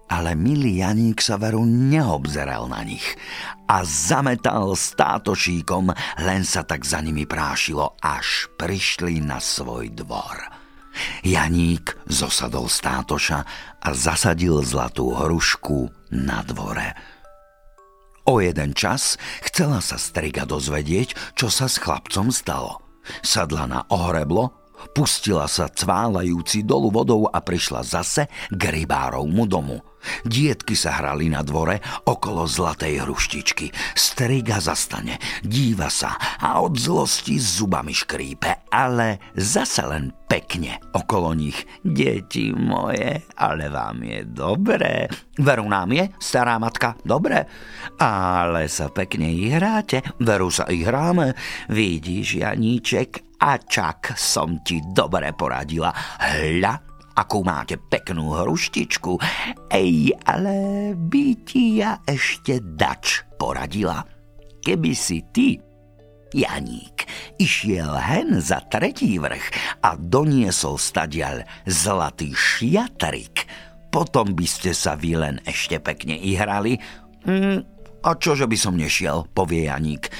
Ale 0.05 0.37
milý 0.37 0.85
Janík 0.85 1.17
sa 1.17 1.41
veru 1.41 1.65
neobzeral 1.65 2.69
na 2.69 2.85
nich 2.85 3.17
a 3.65 3.81
zametal 3.81 4.77
státošíkom, 4.77 5.89
len 6.21 6.45
sa 6.45 6.61
tak 6.61 6.85
za 6.85 7.01
nimi 7.01 7.25
prášilo, 7.25 7.97
až 7.97 8.45
prišli 8.61 9.25
na 9.25 9.41
svoj 9.41 9.89
dvor. 9.97 10.37
Janík 11.25 11.97
zosadol 12.05 12.69
státoša 12.69 13.39
a 13.81 13.89
zasadil 13.91 14.61
zlatú 14.61 15.11
hrušku 15.11 15.89
na 16.13 16.45
dvore. 16.45 16.93
O 18.25 18.41
jeden 18.41 18.73
čas 18.77 19.17
chcela 19.41 19.81
sa 19.81 19.97
striga 19.97 20.45
dozvedieť, 20.45 21.37
čo 21.37 21.49
sa 21.49 21.65
s 21.65 21.81
chlapcom 21.81 22.29
stalo. 22.29 22.81
Sadla 23.21 23.69
na 23.69 23.81
ohreblo, 23.89 24.49
pustila 24.97 25.45
sa 25.45 25.69
cválajúci 25.69 26.65
dolu 26.65 26.89
vodou 26.89 27.29
a 27.29 27.37
prišla 27.41 27.81
zase 27.85 28.29
k 28.53 28.61
rybárovmu 28.61 29.45
domu– 29.49 29.77
Dietky 30.23 30.77
sa 30.77 31.01
hrali 31.01 31.27
na 31.29 31.41
dvore 31.41 31.81
okolo 32.07 32.45
zlatej 32.47 33.03
hruštičky. 33.05 33.71
Striga 33.95 34.61
zastane, 34.61 35.17
díva 35.41 35.89
sa 35.91 36.15
a 36.41 36.61
od 36.61 36.77
zlosti 36.77 37.37
zubami 37.37 37.93
škrípe, 37.93 38.69
ale 38.71 39.33
zase 39.35 39.83
len 39.85 40.13
pekne 40.25 40.81
okolo 40.93 41.35
nich. 41.37 41.65
Deti 41.85 42.49
moje, 42.51 43.29
ale 43.37 43.69
vám 43.69 44.01
je 44.03 44.19
dobré. 44.25 45.05
Veru 45.37 45.67
nám 45.69 45.91
je, 45.91 46.09
stará 46.17 46.57
matka, 46.57 46.95
dobre? 47.05 47.45
Ale 47.99 48.67
sa 48.71 48.89
pekne 48.89 49.29
ich 49.29 49.53
hráte, 49.53 50.01
veru 50.23 50.49
sa 50.49 50.65
ich 50.71 50.87
hráme. 50.87 51.37
Vidíš, 51.69 52.41
Janíček, 52.41 53.35
a 53.45 53.59
čak 53.59 54.15
som 54.15 54.63
ti 54.63 54.81
dobre 54.81 55.35
poradila. 55.35 55.91
Hľa, 56.17 56.94
akú 57.15 57.41
máte 57.41 57.79
peknú 57.79 58.35
hruštičku. 58.35 59.17
Ej, 59.71 60.13
ale 60.27 60.91
by 60.93 61.25
ti 61.47 61.79
ja 61.79 62.03
ešte 62.03 62.59
dač 62.61 63.23
poradila. 63.39 64.03
Keby 64.61 64.91
si 64.91 65.23
ty, 65.31 65.55
Janík, 66.35 67.07
išiel 67.39 67.95
hen 67.95 68.43
za 68.43 68.59
tretí 68.67 69.15
vrch 69.15 69.79
a 69.87 69.95
doniesol 69.95 70.75
stadiaľ 70.75 71.47
zlatý 71.63 72.35
šiatrik, 72.35 73.47
potom 73.87 74.35
by 74.35 74.43
ste 74.43 74.75
sa 74.75 74.99
vy 74.99 75.15
len 75.15 75.39
ešte 75.47 75.79
pekne 75.79 76.19
ihrali. 76.19 76.75
Hm, 77.23 77.63
a 78.03 78.09
čože 78.19 78.45
by 78.45 78.57
som 78.59 78.75
nešiel, 78.75 79.31
povie 79.31 79.71
Janík. 79.71 80.11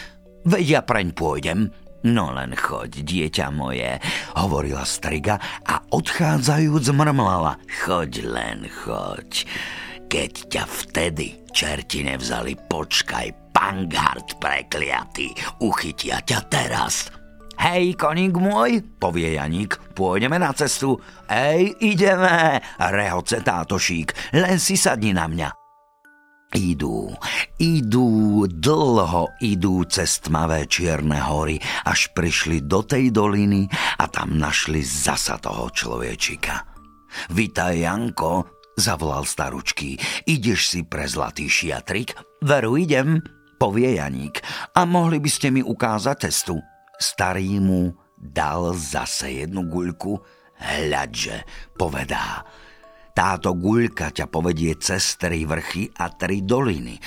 Veď 0.48 0.66
ja 0.80 0.82
preň 0.86 1.12
pôjdem, 1.12 1.74
No 2.06 2.30
len 2.30 2.54
choď, 2.54 3.02
dieťa 3.02 3.50
moje, 3.50 3.98
hovorila 4.38 4.86
striga 4.86 5.42
a 5.66 5.82
odchádzajúc 5.90 6.94
mrmlala. 6.94 7.58
Choď 7.82 8.30
len, 8.30 8.70
choď. 8.70 9.50
Keď 10.06 10.34
ťa 10.54 10.64
vtedy 10.70 11.50
čerti 11.50 12.06
nevzali, 12.06 12.54
počkaj, 12.70 13.50
pangard 13.50 14.38
prekliatý, 14.38 15.34
uchytia 15.66 16.22
ťa 16.22 16.40
teraz. 16.46 17.10
Hej, 17.58 17.98
koník 17.98 18.38
môj, 18.38 18.86
povie 19.02 19.42
Janík, 19.42 19.98
pôjdeme 19.98 20.38
na 20.38 20.54
cestu. 20.54 21.02
Ej, 21.26 21.74
ideme, 21.82 22.62
rehoce 22.78 23.42
tátošík, 23.42 24.38
len 24.38 24.62
si 24.62 24.78
sadni 24.78 25.10
na 25.10 25.26
mňa. 25.26 25.65
Idú, 26.54 27.10
idú, 27.58 28.46
dlho 28.46 29.34
idú 29.42 29.82
cez 29.90 30.22
tmavé 30.22 30.70
čierne 30.70 31.18
hory, 31.18 31.58
až 31.84 32.14
prišli 32.14 32.70
do 32.70 32.86
tej 32.86 33.10
doliny 33.10 33.66
a 33.98 34.06
tam 34.06 34.38
našli 34.38 34.86
zasa 34.86 35.42
toho 35.42 35.74
človečika. 35.74 36.64
Vitaj, 37.34 37.82
Janko, 37.82 38.62
zavolal 38.78 39.26
staručký. 39.26 39.98
Ideš 40.30 40.62
si 40.70 40.82
pre 40.86 41.10
zlatý 41.10 41.50
šiatrik? 41.50 42.14
Veru, 42.44 42.78
idem, 42.78 43.20
povie 43.58 43.98
Janík. 43.98 44.44
A 44.76 44.86
mohli 44.86 45.18
by 45.18 45.30
ste 45.32 45.50
mi 45.50 45.64
ukázať 45.64 46.30
cestu? 46.30 46.60
Starý 47.00 47.60
mu 47.60 47.96
dal 48.16 48.76
zase 48.76 49.44
jednu 49.44 49.68
guľku. 49.68 50.20
Hľadže, 50.56 51.44
povedá. 51.76 52.48
Táto 53.16 53.56
guľka 53.56 54.12
ťa 54.12 54.28
povedie 54.28 54.76
cez 54.76 55.16
tri 55.16 55.48
vrchy 55.48 55.88
a 56.04 56.12
tri 56.12 56.44
doliny. 56.44 57.00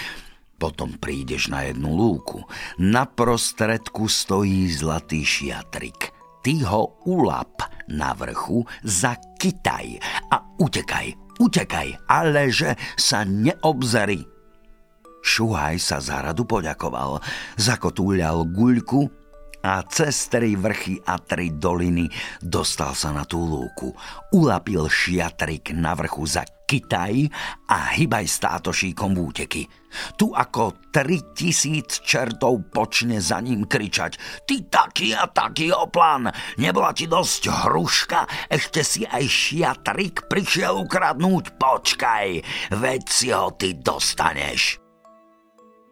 Potom 0.57 0.97
prídeš 0.97 1.53
na 1.53 1.69
jednu 1.69 1.93
lúku. 1.93 2.49
Na 2.81 3.05
prostredku 3.05 4.09
stojí 4.09 4.73
zlatý 4.73 5.21
šiatrik. 5.21 6.17
Ty 6.41 6.55
ho 6.65 6.97
ulap 7.05 7.61
na 7.93 8.17
vrchu, 8.17 8.65
zakytaj 8.89 10.01
a 10.33 10.41
utekaj, 10.57 11.13
utekaj, 11.45 11.89
ale 12.09 12.49
že 12.49 12.73
sa 12.97 13.29
neobzeri. 13.29 14.25
Šuhaj 15.21 15.77
sa 15.77 16.01
za 16.01 16.25
radu 16.25 16.49
poďakoval, 16.49 17.21
zakotúľal 17.61 18.49
guľku 18.49 19.18
a 19.69 19.85
cez 19.85 20.33
tri 20.33 20.57
vrchy 20.57 20.97
a 21.05 21.21
tri 21.21 21.53
doliny 21.53 22.09
dostal 22.41 22.97
sa 22.97 23.13
na 23.13 23.29
tú 23.29 23.45
lúku. 23.45 23.93
Ulapil 24.33 24.89
šiatrik 24.89 25.77
na 25.77 25.93
vrchu 25.93 26.25
za 26.25 26.49
kytaj 26.65 27.29
a 27.69 27.93
hybaj 27.93 28.25
státošíkom 28.25 29.13
v 29.13 29.21
úteky. 29.21 29.63
Tu 30.17 30.33
ako 30.33 30.89
tri 30.89 31.21
tisíc 31.37 32.01
čertov 32.01 32.73
počne 32.73 33.21
za 33.21 33.41
ním 33.41 33.65
kričať 33.65 34.45
Ty 34.49 34.57
taký 34.69 35.13
a 35.13 35.29
taký 35.29 35.69
oplán, 35.73 36.33
nebola 36.57 36.97
ti 36.97 37.05
dosť 37.05 37.69
hruška, 37.69 38.49
ešte 38.49 38.81
si 38.81 39.05
aj 39.05 39.25
šiatrik 39.29 40.33
prišiel 40.33 40.81
ukradnúť, 40.81 41.61
počkaj, 41.61 42.41
veď 42.73 43.03
si 43.05 43.29
ho 43.33 43.53
ty 43.53 43.77
dostaneš. 43.77 44.88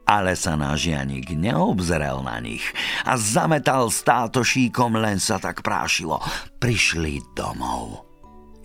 Ale 0.07 0.39
sa 0.39 0.55
náš 0.55 0.87
Janík 0.87 1.35
neobzrel 1.35 2.23
na 2.23 2.39
nich 2.39 2.63
a 3.03 3.19
zametal 3.19 3.91
státošíkom, 3.91 4.95
len 5.03 5.19
sa 5.19 5.43
tak 5.43 5.67
prášilo. 5.67 6.23
Prišli 6.63 7.35
domov. 7.35 8.07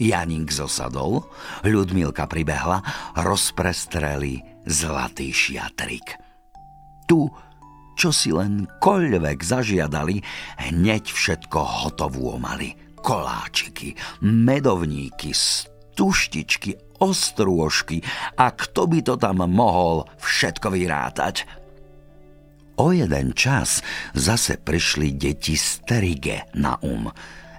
Janík 0.02 0.54
zosadol, 0.54 1.26
Ľudmilka 1.66 2.26
pribehla, 2.26 2.82
rozprestreli 3.18 4.42
zlatý 4.66 5.30
šiatrik. 5.30 6.18
Tu, 7.06 7.26
čo 7.98 8.10
si 8.10 8.34
len 8.34 8.66
koľvek 8.82 9.42
zažiadali, 9.42 10.22
hneď 10.58 11.06
všetko 11.06 11.60
hotovú 11.86 12.38
mali. 12.42 12.74
Koláčiky, 13.02 13.98
medovníky, 14.22 15.34
stuštičky, 15.92 17.04
ostrôžky 17.04 18.00
a 18.40 18.56
kto 18.56 18.88
by 18.88 19.00
to 19.04 19.20
tam 19.20 19.44
mohol 19.44 20.08
všetko 20.24 20.72
vyrátať. 20.72 21.44
O 22.80 22.96
jeden 22.96 23.36
čas 23.36 23.84
zase 24.16 24.58
prišli 24.58 25.14
deti 25.14 25.60
Sterige 25.60 26.48
na 26.56 26.80
um. 26.82 27.12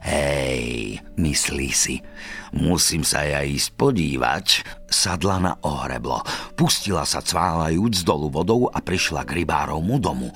Hej, 0.03 0.99
myslí 1.15 1.71
si, 1.71 2.03
musím 2.51 3.07
sa 3.07 3.23
ja 3.23 3.47
ísť 3.47 3.79
podívať. 3.79 4.47
Sadla 4.91 5.39
na 5.39 5.53
ohreblo, 5.63 6.27
pustila 6.59 7.07
sa 7.07 7.23
cválajúc 7.23 8.03
dolu 8.03 8.27
vodou 8.27 8.67
a 8.67 8.83
prišla 8.83 9.23
k 9.23 9.45
rybárovmu 9.45 10.03
domu. 10.03 10.35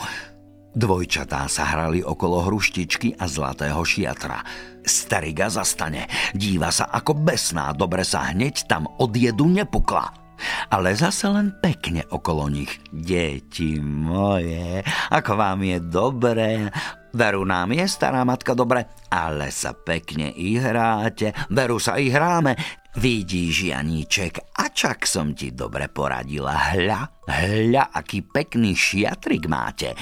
Dvojčatá 0.76 1.48
sa 1.48 1.72
hrali 1.72 2.04
okolo 2.04 2.44
hruštičky 2.44 3.16
a 3.16 3.24
zlatého 3.24 3.80
šiatra. 3.80 4.44
Stariga 4.84 5.48
zastane, 5.48 6.04
díva 6.36 6.68
sa 6.68 6.92
ako 6.92 7.16
besná, 7.16 7.72
dobre 7.72 8.04
sa 8.04 8.28
hneď 8.28 8.68
tam 8.68 8.84
od 9.00 9.08
jedu 9.16 9.48
nepukla. 9.48 10.12
Ale 10.68 10.92
zase 10.92 11.32
len 11.32 11.56
pekne 11.64 12.04
okolo 12.12 12.52
nich. 12.52 12.76
Deti 12.92 13.80
moje, 13.80 14.84
ako 15.08 15.32
vám 15.32 15.64
je 15.64 15.78
dobré, 15.80 16.68
Veru 17.16 17.48
nám 17.48 17.72
je 17.72 17.88
stará 17.88 18.28
matka 18.28 18.52
dobre, 18.52 18.84
ale 19.08 19.48
sa 19.48 19.72
pekne 19.72 20.28
i 20.36 20.60
hráte. 20.60 21.32
Veru 21.48 21.80
sa 21.80 21.96
i 21.96 22.12
hráme. 22.12 22.52
Vidíš, 23.00 23.72
Janíček, 23.72 24.52
a 24.60 24.68
čak 24.68 25.08
som 25.08 25.32
ti 25.32 25.56
dobre 25.56 25.88
poradila. 25.88 26.76
Hľa, 26.76 27.24
hľa, 27.24 27.84
aký 27.96 28.20
pekný 28.20 28.76
šiatrik 28.76 29.48
máte. 29.48 29.96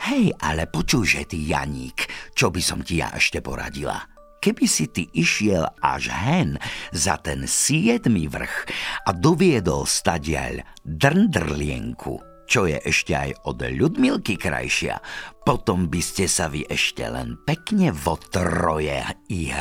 Hej, 0.00 0.32
ale 0.40 0.64
počujže 0.64 1.28
ty, 1.28 1.44
Janík, 1.44 2.08
čo 2.32 2.48
by 2.48 2.62
som 2.64 2.80
ti 2.80 3.04
ja 3.04 3.12
ešte 3.12 3.44
poradila? 3.44 4.00
Keby 4.40 4.64
si 4.64 4.88
ty 4.88 5.04
išiel 5.12 5.68
až 5.84 6.08
hen 6.08 6.56
za 6.88 7.20
ten 7.20 7.44
siedmy 7.44 8.24
vrch 8.24 8.64
a 9.04 9.12
doviedol 9.12 9.84
stadiaľ 9.84 10.64
drndrlienku, 10.88 12.16
čo 12.48 12.64
je 12.64 12.80
ešte 12.80 13.12
aj 13.12 13.44
od 13.44 13.60
Ľudmilky 13.60 14.40
krajšia, 14.40 14.96
potom 15.44 15.92
by 15.92 16.00
ste 16.00 16.24
sa 16.24 16.48
vy 16.48 16.64
ešte 16.64 17.04
len 17.04 17.36
pekne 17.44 17.92
vo 17.92 18.16
troje 18.16 19.04
i. 19.28 19.52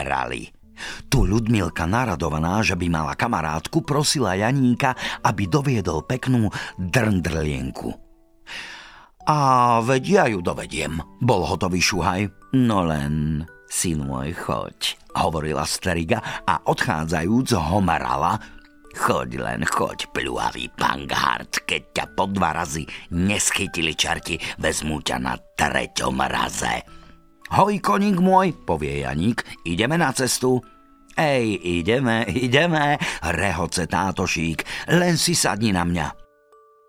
Tu 1.12 1.19
Ľudmilka 1.19 1.84
naradovaná, 1.84 2.63
že 2.63 2.80
by 2.80 2.88
mala 2.88 3.13
kamarátku, 3.19 3.84
prosila 3.84 4.39
Janíka, 4.39 4.95
aby 5.19 5.52
doviedol 5.52 6.08
peknú 6.08 6.47
drndrlienku. 6.80 7.91
A 9.27 9.79
veď 9.84 10.03
ja 10.08 10.25
ju 10.32 10.39
dovediem, 10.39 11.03
bol 11.19 11.43
hotový 11.43 11.84
šuhaj. 11.84 12.32
No 12.55 12.88
len, 12.88 13.43
syn 13.67 14.08
môj, 14.08 14.32
choď, 14.38 14.95
hovorila 15.19 15.67
Steriga 15.67 16.23
a 16.47 16.63
odchádzajúc 16.63 17.53
ho 17.58 17.79
marala, 17.84 18.39
Choď 18.89 19.38
len, 19.38 19.62
choď, 19.69 20.10
pľuhavý 20.10 20.73
pangard, 20.73 21.62
keď 21.69 21.82
ťa 21.93 22.05
po 22.17 22.25
dva 22.25 22.58
razy 22.58 22.89
neschytili 23.13 23.93
čarti, 23.93 24.34
vezmú 24.58 24.97
ťa 25.05 25.17
na 25.21 25.38
treťom 25.38 26.17
raze. 26.25 26.82
Hoj, 27.53 27.82
koník 27.82 28.17
môj, 28.17 28.53
povie 28.65 29.05
Janík, 29.05 29.45
ideme 29.65 29.97
na 29.97 30.10
cestu. 30.13 30.62
Ej, 31.13 31.62
ideme, 31.62 32.25
ideme, 32.34 32.97
rehoce 33.29 33.86
tátošík, 33.86 34.89
len 34.89 35.17
si 35.21 35.38
sadni 35.38 35.69
na 35.69 35.86
mňa. 35.86 36.29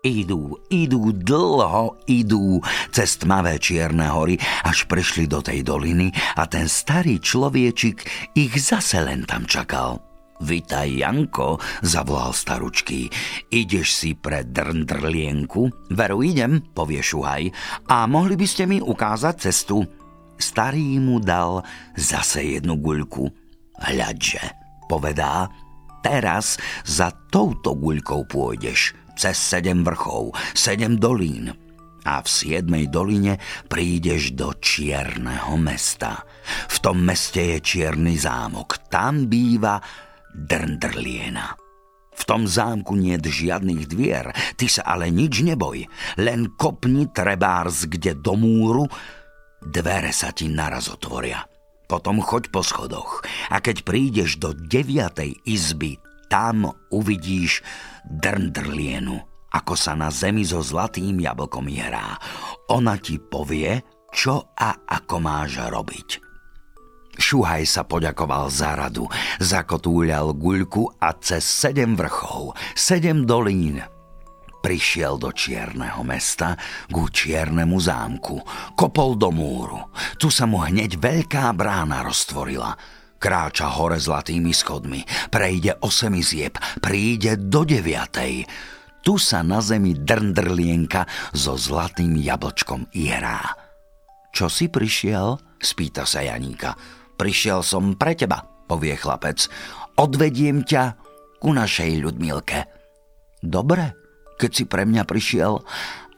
Idú, 0.01 0.57
idú, 0.73 1.13
dlho 1.13 1.93
idú 2.09 2.57
cez 2.89 3.21
tmavé 3.21 3.61
čierne 3.61 4.09
hory, 4.09 4.33
až 4.65 4.89
prišli 4.89 5.29
do 5.29 5.45
tej 5.45 5.61
doliny 5.61 6.09
a 6.41 6.49
ten 6.49 6.65
starý 6.65 7.21
človečik 7.21 8.09
ich 8.33 8.49
zase 8.57 8.97
len 8.97 9.29
tam 9.29 9.45
čakal. 9.45 10.01
Vitaj, 10.41 10.89
Janko, 11.05 11.61
zavolal 11.85 12.33
staručky. 12.33 13.13
Ideš 13.53 13.93
si 13.93 14.11
pre 14.17 14.41
drndrlienku? 14.41 15.93
Veru 15.93 16.25
idem, 16.25 16.65
povie 16.73 17.05
Šuhaj. 17.05 17.53
A 17.85 18.09
mohli 18.09 18.33
by 18.33 18.47
ste 18.49 18.65
mi 18.65 18.81
ukázať 18.81 19.35
cestu? 19.37 19.85
Starý 20.41 20.97
mu 20.97 21.21
dal 21.21 21.61
zase 21.93 22.57
jednu 22.57 22.81
guľku. 22.81 23.29
Hľadže, 23.77 24.41
povedá, 24.89 25.45
teraz 26.01 26.57
za 26.89 27.13
touto 27.29 27.77
guľkou 27.77 28.25
pôjdeš 28.25 28.97
cez 29.17 29.37
sedem 29.37 29.83
vrchov, 29.85 30.35
sedem 30.53 30.97
dolín 30.97 31.51
a 32.05 32.21
v 32.21 32.27
siedmej 32.27 32.89
doline 32.89 33.37
prídeš 33.69 34.33
do 34.33 34.57
čierneho 34.57 35.53
mesta. 35.57 36.25
V 36.69 36.77
tom 36.81 37.05
meste 37.05 37.57
je 37.57 37.57
čierny 37.61 38.17
zámok. 38.17 38.89
Tam 38.89 39.29
býva 39.29 39.77
drndrliena. 40.33 41.53
V 42.11 42.23
tom 42.27 42.45
zámku 42.45 42.93
nie 42.93 43.17
žiadnych 43.17 43.89
dvier, 43.89 44.29
ty 44.53 44.69
sa 44.69 44.85
ale 44.85 45.09
nič 45.09 45.41
neboj, 45.41 45.87
len 46.21 46.53
kopni 46.53 47.09
trebárs 47.09 47.89
kde 47.89 48.13
do 48.19 48.37
múru, 48.37 48.85
dvere 49.63 50.13
sa 50.13 50.29
ti 50.29 50.51
naraz 50.51 50.91
otvoria. 50.91 51.41
Potom 51.89 52.21
choď 52.23 52.53
po 52.53 52.61
schodoch 52.63 53.25
a 53.51 53.59
keď 53.59 53.83
prídeš 53.83 54.37
do 54.39 54.53
deviatej 54.55 55.43
izby, 55.43 55.99
tam 56.31 56.71
uvidíš 56.87 57.59
drndrlienu, 58.05 59.19
ako 59.51 59.73
sa 59.75 59.93
na 59.93 60.09
zemi 60.09 60.47
so 60.47 60.63
zlatým 60.63 61.19
jablkom 61.19 61.67
hrá. 61.67 62.17
Ona 62.71 62.97
ti 62.97 63.19
povie, 63.19 63.81
čo 64.11 64.51
a 64.55 64.87
ako 64.87 65.15
máš 65.19 65.59
robiť. 65.71 66.09
Šuhaj 67.11 67.63
sa 67.67 67.83
poďakoval 67.83 68.47
za 68.47 68.73
radu, 68.73 69.05
zakotúľal 69.43 70.31
guľku 70.31 70.95
a 70.97 71.11
cez 71.19 71.43
sedem 71.43 71.93
vrchov, 71.99 72.55
sedem 72.73 73.27
dolín 73.27 73.83
prišiel 74.61 75.17
do 75.17 75.33
čierneho 75.33 76.05
mesta 76.05 76.53
ku 76.93 77.09
čiernemu 77.09 77.81
zámku. 77.81 78.37
Kopol 78.77 79.17
do 79.17 79.33
múru. 79.33 79.89
Tu 80.21 80.29
sa 80.29 80.45
mu 80.45 80.61
hneď 80.61 81.01
veľká 81.01 81.49
brána 81.57 82.05
roztvorila. 82.05 82.77
Kráča 83.21 83.69
hore 83.69 84.01
zlatými 84.01 84.49
schodmi, 84.49 85.05
prejde 85.29 85.77
osem 85.85 86.17
izieb, 86.17 86.57
príde 86.81 87.37
do 87.37 87.61
deviatej. 87.61 88.49
Tu 89.05 89.13
sa 89.21 89.45
na 89.45 89.61
zemi 89.61 89.93
drndrlienka 89.93 91.05
so 91.29 91.53
zlatým 91.53 92.17
jablčkom 92.17 92.89
hrá. 92.89 93.53
Čo 94.33 94.49
si 94.49 94.73
prišiel? 94.73 95.37
spýta 95.61 96.09
sa 96.09 96.25
Janíka. 96.25 96.73
Prišiel 97.13 97.61
som 97.61 97.93
pre 97.93 98.17
teba, 98.17 98.41
povie 98.65 98.97
chlapec. 98.97 99.45
Odvediem 100.01 100.65
ťa 100.65 100.97
ku 101.37 101.53
našej 101.53 102.01
Ľudmilke. 102.01 102.65
Dobre, 103.37 103.93
keď 104.41 104.49
si 104.49 104.65
pre 104.65 104.89
mňa 104.89 105.05
prišiel, 105.05 105.61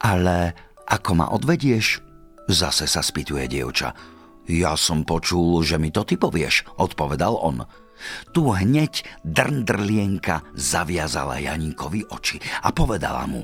ale 0.00 0.56
ako 0.88 1.10
ma 1.20 1.26
odvedieš? 1.36 2.00
Zase 2.48 2.88
sa 2.88 3.04
spýtuje 3.04 3.44
dievča. 3.44 4.13
Ja 4.44 4.76
som 4.76 5.08
počul, 5.08 5.64
že 5.64 5.80
mi 5.80 5.88
to 5.88 6.04
ty 6.04 6.20
povieš, 6.20 6.68
odpovedal 6.76 7.40
on. 7.40 7.64
Tu 8.36 8.44
hneď 8.44 9.06
drndrlienka 9.24 10.44
zaviazala 10.52 11.40
Janíkovi 11.40 12.04
oči 12.10 12.36
a 12.66 12.74
povedala 12.74 13.24
mu 13.24 13.40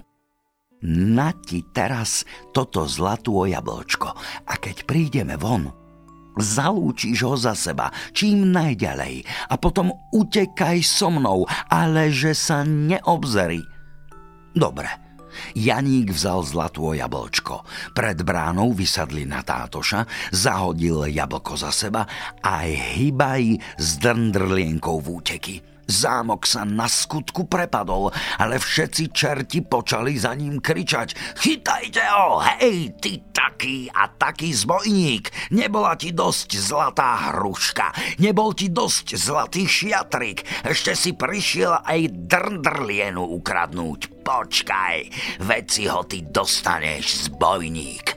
Na 0.84 1.32
ti 1.32 1.64
teraz 1.72 2.26
toto 2.52 2.84
zlatú 2.84 3.46
jablčko 3.46 4.08
a 4.44 4.52
keď 4.60 4.84
prídeme 4.84 5.40
von, 5.40 5.72
Zalúčiš 6.40 7.26
ho 7.26 7.34
za 7.34 7.58
seba, 7.58 7.90
čím 8.14 8.54
najďalej 8.54 9.26
a 9.50 9.54
potom 9.58 9.90
utekaj 10.14 10.78
so 10.80 11.10
mnou, 11.10 11.44
ale 11.68 12.14
že 12.14 12.32
sa 12.32 12.62
neobzeri. 12.62 13.60
Dobre, 14.54 15.09
Janík 15.54 16.14
vzal 16.14 16.46
zlatú 16.46 16.92
jablčko. 16.94 17.62
Pred 17.96 18.22
bránou 18.22 18.74
vysadli 18.74 19.26
na 19.26 19.42
tátoša, 19.42 20.06
zahodil 20.30 21.08
jablko 21.10 21.56
za 21.58 21.70
seba 21.74 22.06
a 22.44 22.64
hybaj 22.66 23.58
s 23.78 23.98
drndrlienkou 23.98 25.00
v 25.02 25.08
úteky. 25.20 25.54
Zámok 25.90 26.46
sa 26.46 26.62
na 26.62 26.86
skutku 26.86 27.50
prepadol, 27.50 28.14
ale 28.38 28.62
všetci 28.62 29.10
čerti 29.10 29.58
počali 29.66 30.14
za 30.14 30.38
ním 30.38 30.62
kričať 30.62 31.34
Chytajte 31.34 32.04
ho, 32.14 32.38
hej, 32.38 32.94
ty 33.02 33.18
taký 33.34 33.90
a 33.90 34.06
taký 34.06 34.54
zbojník! 34.54 35.50
Nebola 35.50 35.98
ti 35.98 36.14
dosť 36.14 36.54
zlatá 36.54 37.34
hruška, 37.34 37.90
nebol 38.22 38.54
ti 38.54 38.70
dosť 38.70 39.18
zlatý 39.18 39.66
šiatrik, 39.66 40.46
ešte 40.62 40.94
si 40.94 41.10
prišiel 41.18 41.82
aj 41.82 42.30
drndrlienu 42.30 43.26
ukradnúť. 43.42 44.22
Počkaj, 44.22 44.96
veď 45.42 45.64
si 45.66 45.84
ho 45.90 46.06
ty 46.06 46.22
dostaneš, 46.22 47.32
zbojník 47.34 48.14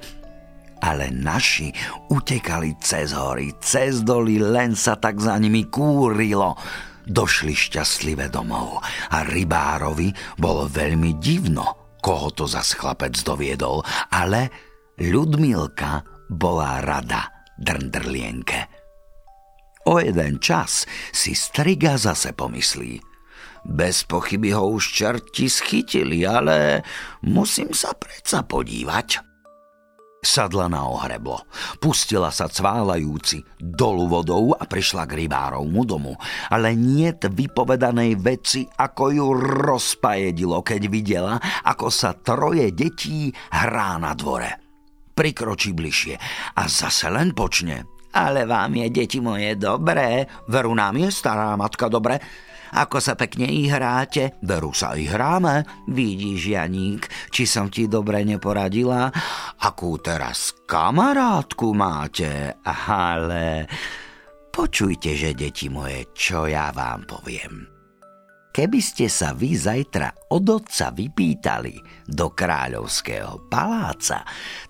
ale 0.83 1.15
naši 1.15 1.71
utekali 2.11 2.75
cez 2.83 3.15
hory, 3.15 3.55
cez 3.63 4.03
doly, 4.03 4.35
len 4.35 4.75
sa 4.75 4.99
tak 4.99 5.15
za 5.15 5.39
nimi 5.39 5.71
kúrilo 5.71 6.59
došli 7.07 7.53
šťastlivé 7.55 8.31
domov 8.31 8.83
a 9.11 9.23
rybárovi 9.23 10.11
bolo 10.39 10.67
veľmi 10.67 11.19
divno, 11.19 11.97
koho 12.03 12.31
to 12.35 12.47
za 12.47 12.63
chlapec 12.63 13.15
doviedol, 13.23 13.83
ale 14.11 14.71
Ľudmilka 15.01 16.05
bola 16.29 16.77
rada 16.85 17.49
drndrlienke. 17.57 18.69
O 19.89 19.97
jeden 19.97 20.37
čas 20.37 20.85
si 21.09 21.33
striga 21.33 21.97
zase 21.97 22.29
pomyslí. 22.37 23.01
Bez 23.65 24.05
pochyby 24.05 24.53
ho 24.53 24.69
už 24.69 24.93
čerti 24.93 25.49
schytili, 25.49 26.21
ale 26.29 26.85
musím 27.25 27.73
sa 27.73 27.97
predsa 27.97 28.45
podívať. 28.45 29.32
Sadla 30.23 30.71
na 30.71 30.87
ohreblo, 30.87 31.43
pustila 31.83 32.31
sa 32.31 32.47
cválajúci 32.47 33.43
dolu 33.59 34.07
vodou 34.07 34.55
a 34.55 34.63
prišla 34.63 35.03
k 35.03 35.27
rybárovmu 35.27 35.83
domu, 35.83 36.15
ale 36.47 36.79
niet 36.79 37.27
vypovedanej 37.27 38.15
veci, 38.23 38.63
ako 38.63 39.03
ju 39.11 39.27
rozpajedilo, 39.67 40.63
keď 40.63 40.81
videla, 40.87 41.35
ako 41.67 41.91
sa 41.91 42.15
troje 42.15 42.71
detí 42.71 43.35
hrá 43.51 43.99
na 43.99 44.15
dvore. 44.15 44.63
Prikročí 45.11 45.75
bližšie 45.75 46.15
a 46.55 46.71
zase 46.71 47.11
len 47.11 47.35
počne. 47.35 47.83
Ale 48.15 48.47
vám 48.47 48.79
je, 48.79 48.87
deti 48.95 49.19
moje, 49.19 49.59
dobré, 49.59 50.23
veru 50.47 50.71
nám 50.71 51.03
je 51.03 51.11
stará 51.11 51.51
matka 51.59 51.91
dobre, 51.91 52.15
ako 52.73 52.97
sa 52.97 53.13
pekne 53.13 53.45
i 53.45 53.69
hráte. 53.69 54.41
Veru 54.41 54.73
sa 54.73 54.97
i 54.97 55.05
hráme, 55.05 55.85
vidíš, 55.93 56.57
Janík, 56.57 57.07
či 57.29 57.45
som 57.45 57.69
ti 57.69 57.85
dobre 57.85 58.25
neporadila. 58.25 59.13
Akú 59.61 60.01
teraz 60.01 60.51
kamarátku 60.65 61.71
máte, 61.77 62.57
ale... 62.65 63.69
Počujte, 64.53 65.17
že 65.17 65.33
deti 65.33 65.65
moje, 65.65 66.13
čo 66.13 66.45
ja 66.45 66.69
vám 66.69 67.09
poviem. 67.09 67.73
Keby 68.53 68.79
ste 68.85 69.09
sa 69.09 69.33
vy 69.33 69.57
zajtra 69.57 70.29
od 70.29 70.45
otca 70.45 70.93
vypýtali 70.93 72.05
do 72.05 72.29
kráľovského 72.37 73.49
paláca, 73.49 74.21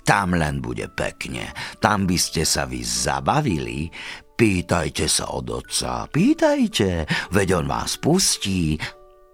tam 0.08 0.40
len 0.40 0.64
bude 0.64 0.88
pekne, 0.88 1.52
tam 1.84 2.08
by 2.08 2.16
ste 2.16 2.48
sa 2.48 2.64
vy 2.64 2.80
zabavili, 2.80 3.92
pýtajte 4.34 5.06
sa 5.06 5.34
od 5.34 5.64
otca, 5.64 6.10
pýtajte, 6.10 7.06
veď 7.32 7.64
on 7.64 7.68
vás 7.70 7.98
pustí. 8.02 8.76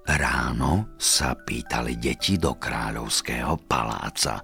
Ráno 0.10 0.98
sa 0.98 1.38
pýtali 1.38 2.02
deti 2.02 2.42
do 2.42 2.58
kráľovského 2.58 3.62
paláca. 3.70 4.42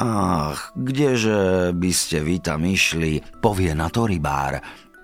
Ach, 0.00 0.72
kdeže 0.72 1.70
by 1.76 1.90
ste 1.92 2.24
vy 2.24 2.40
tam 2.40 2.64
išli, 2.64 3.20
povie 3.44 3.76
na 3.76 3.92
to 3.92 4.08
rybár. 4.08 4.56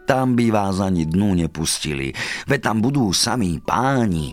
Tam 0.08 0.32
by 0.32 0.48
vás 0.48 0.80
ani 0.80 1.04
dnu 1.04 1.36
nepustili, 1.36 2.14
veď 2.48 2.60
tam 2.72 2.78
budú 2.80 3.12
samí 3.12 3.60
páni. 3.60 4.32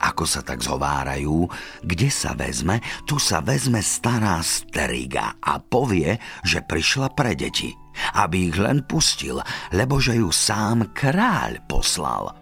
Ako 0.00 0.24
sa 0.24 0.40
tak 0.40 0.64
zhovárajú, 0.64 1.44
kde 1.84 2.08
sa 2.08 2.32
vezme, 2.32 2.80
tu 3.04 3.20
sa 3.20 3.44
vezme 3.44 3.84
stará 3.84 4.40
striga 4.40 5.36
a 5.38 5.60
povie, 5.60 6.16
že 6.40 6.64
prišla 6.64 7.12
pre 7.12 7.36
deti, 7.36 7.76
aby 8.16 8.52
ich 8.52 8.56
len 8.56 8.84
pustil, 8.84 9.40
lebo 9.74 9.98
že 9.98 10.18
ju 10.18 10.28
sám 10.32 10.92
kráľ 10.92 11.64
poslal. 11.66 12.36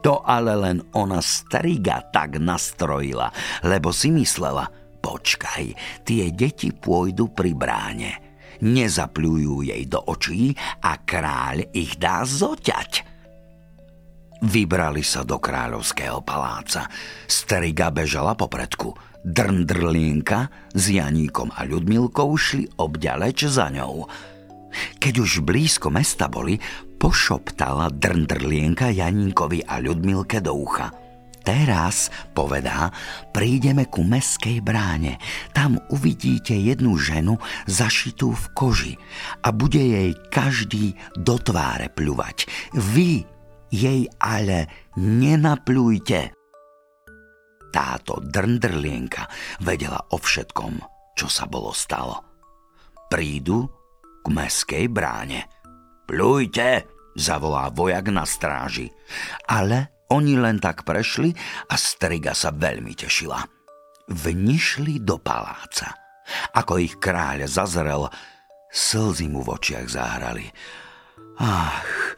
To 0.00 0.24
ale 0.24 0.56
len 0.56 0.78
ona 0.96 1.20
striga 1.20 2.00
tak 2.08 2.40
nastrojila, 2.40 3.28
lebo 3.68 3.92
si 3.92 4.08
myslela, 4.08 4.64
počkaj, 5.04 5.64
tie 6.08 6.32
deti 6.32 6.72
pôjdu 6.72 7.32
pri 7.32 7.52
bráne 7.52 8.30
nezapľujú 8.60 9.64
jej 9.64 9.82
do 9.88 10.00
očí 10.04 10.52
a 10.84 11.00
kráľ 11.00 11.72
ich 11.72 11.96
dá 11.96 12.22
zoťať. 12.24 13.08
Vybrali 14.40 15.04
sa 15.04 15.20
do 15.20 15.36
kráľovského 15.36 16.24
paláca. 16.24 16.88
Striga 17.28 17.92
bežala 17.92 18.32
popredku. 18.32 18.96
Drndrlienka 19.20 20.72
s 20.72 20.96
Janíkom 20.96 21.52
a 21.52 21.68
Ľudmilkou 21.68 22.32
šli 22.40 22.64
obďaleč 22.80 23.52
za 23.52 23.68
ňou. 23.68 24.08
Keď 24.98 25.14
už 25.20 25.44
blízko 25.44 25.90
mesta 25.92 26.26
boli, 26.30 26.58
pošoptala 27.00 27.90
Drndrlienka 27.92 28.92
Janíkovi 28.92 29.64
a 29.64 29.78
Ľudmilke 29.82 30.38
do 30.44 30.54
ucha– 30.54 30.90
Teraz, 31.40 32.12
povedá, 32.36 32.92
prídeme 33.32 33.88
ku 33.88 34.04
meskej 34.04 34.60
bráne. 34.60 35.16
Tam 35.56 35.80
uvidíte 35.88 36.52
jednu 36.52 37.00
ženu 37.00 37.40
zašitú 37.64 38.36
v 38.36 38.44
koži 38.52 38.94
a 39.40 39.48
bude 39.48 39.80
jej 39.80 40.12
každý 40.28 40.92
do 41.16 41.40
tváre 41.40 41.88
pľuvať. 41.88 42.44
Vy 42.76 43.24
jej 43.72 44.04
ale 44.20 44.68
nenapľujte. 45.00 46.36
Táto 47.72 48.20
drndrlienka 48.20 49.24
vedela 49.64 50.02
o 50.12 50.20
všetkom, 50.20 50.72
čo 51.16 51.26
sa 51.30 51.48
bolo 51.48 51.72
stalo. 51.72 52.20
Prídu 53.08 53.79
k 54.20 54.26
meskej 54.28 54.86
bráne. 54.92 55.48
Pľujte, 56.04 56.86
zavolá 57.14 57.70
vojak 57.70 58.10
na 58.10 58.26
stráži. 58.26 58.90
Ale 59.46 60.06
oni 60.10 60.34
len 60.34 60.58
tak 60.58 60.82
prešli 60.82 61.30
a 61.70 61.74
Striga 61.78 62.34
sa 62.34 62.50
veľmi 62.50 62.92
tešila. 62.98 63.40
Vnišli 64.10 65.02
do 65.06 65.22
paláca. 65.22 65.94
Ako 66.54 66.82
ich 66.82 66.98
kráľ 66.98 67.46
zazrel, 67.46 68.10
slzy 68.70 69.30
mu 69.30 69.46
v 69.46 69.54
očiach 69.54 69.86
zahrali. 69.86 70.46
Ach, 71.38 72.14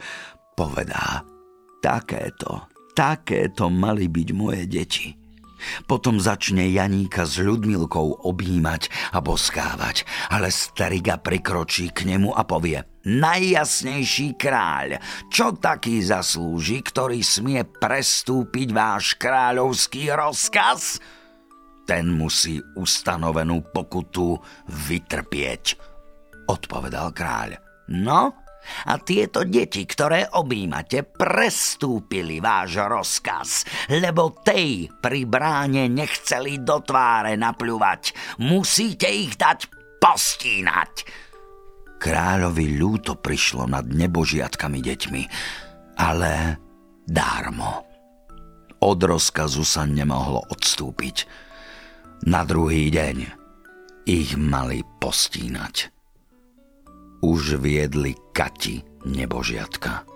povedá, 0.57 1.21
takéto, 1.81 2.69
takéto 2.97 3.69
mali 3.69 4.09
byť 4.09 4.29
moje 4.33 4.65
deti. 4.65 5.22
Potom 5.85 6.19
začne 6.19 6.69
Janíka 6.69 7.27
s 7.27 7.39
Ľudmilkou 7.39 8.25
objímať 8.25 8.89
a 9.13 9.19
boskávať, 9.19 10.07
ale 10.31 10.53
Stariga 10.53 11.19
prikročí 11.19 11.91
k 11.91 12.07
nemu 12.07 12.31
a 12.33 12.43
povie 12.43 12.83
Najjasnejší 13.03 14.39
kráľ, 14.39 14.95
čo 15.27 15.51
taký 15.59 15.99
zaslúži, 15.99 16.79
ktorý 16.79 17.19
smie 17.19 17.67
prestúpiť 17.67 18.71
váš 18.71 19.19
kráľovský 19.19 20.07
rozkaz? 20.15 21.03
Ten 21.83 22.15
musí 22.15 22.63
ustanovenú 22.79 23.59
pokutu 23.75 24.39
vytrpieť, 24.71 25.75
odpovedal 26.47 27.11
kráľ. 27.11 27.59
No, 27.91 28.42
a 28.87 28.99
tieto 28.99 29.43
deti, 29.43 29.83
ktoré 29.83 30.27
objímate, 30.35 31.03
prestúpili 31.03 32.39
váš 32.39 32.79
rozkaz, 32.83 33.49
lebo 33.91 34.43
tej 34.43 34.89
pri 34.89 35.27
bráne 35.27 35.87
nechceli 35.87 36.61
do 36.61 36.81
tváre 36.83 37.35
napľuvať. 37.35 38.15
Musíte 38.43 39.07
ich 39.07 39.35
dať 39.35 39.71
postínať. 39.99 40.93
Kráľovi 41.99 42.75
ľúto 42.75 43.15
prišlo 43.15 43.63
nad 43.63 43.87
nebožiatkami 43.87 44.79
deťmi, 44.83 45.23
ale 45.95 46.59
dármo. 47.07 47.87
Od 48.83 48.99
rozkazu 48.99 49.63
sa 49.63 49.87
nemohlo 49.87 50.43
odstúpiť. 50.51 51.23
Na 52.27 52.43
druhý 52.43 52.91
deň 52.91 53.17
ich 54.03 54.35
mali 54.35 54.83
postínať 54.99 55.93
už 57.23 57.63
viedli 57.63 58.11
kati 58.33 58.81
nebožiatka. 59.05 60.09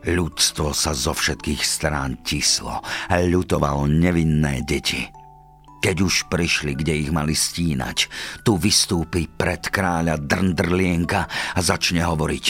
Ľudstvo 0.00 0.72
sa 0.72 0.96
zo 0.96 1.12
všetkých 1.12 1.60
strán 1.60 2.24
tislo 2.24 2.80
ľutovalo 3.12 3.84
nevinné 3.84 4.64
deti. 4.64 5.04
Keď 5.80 5.96
už 6.00 6.28
prišli, 6.32 6.76
kde 6.76 7.04
ich 7.04 7.10
mali 7.12 7.36
stínať, 7.36 7.98
tu 8.44 8.56
vystúpi 8.56 9.28
pred 9.28 9.60
kráľa 9.60 10.16
Drndrlienka 10.20 11.28
a 11.56 11.60
začne 11.60 12.04
hovoriť. 12.04 12.46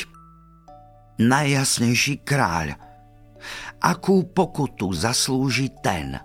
Najjasnejší 1.22 2.22
kráľ, 2.22 2.74
akú 3.82 4.30
pokutu 4.30 4.90
zaslúži 4.94 5.74
ten, 5.78 6.18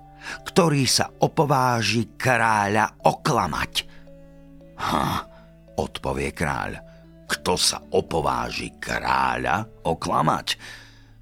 ktorý 0.50 0.86
sa 0.90 1.10
opováži 1.10 2.18
kráľa 2.18 3.02
oklamať? 3.06 3.74
Ha, 4.82 5.06
odpovie 5.78 6.34
kráľ 6.34 6.85
kto 7.26 7.58
sa 7.58 7.82
opováži 7.94 8.74
kráľa 8.78 9.66
oklamať? 9.84 10.58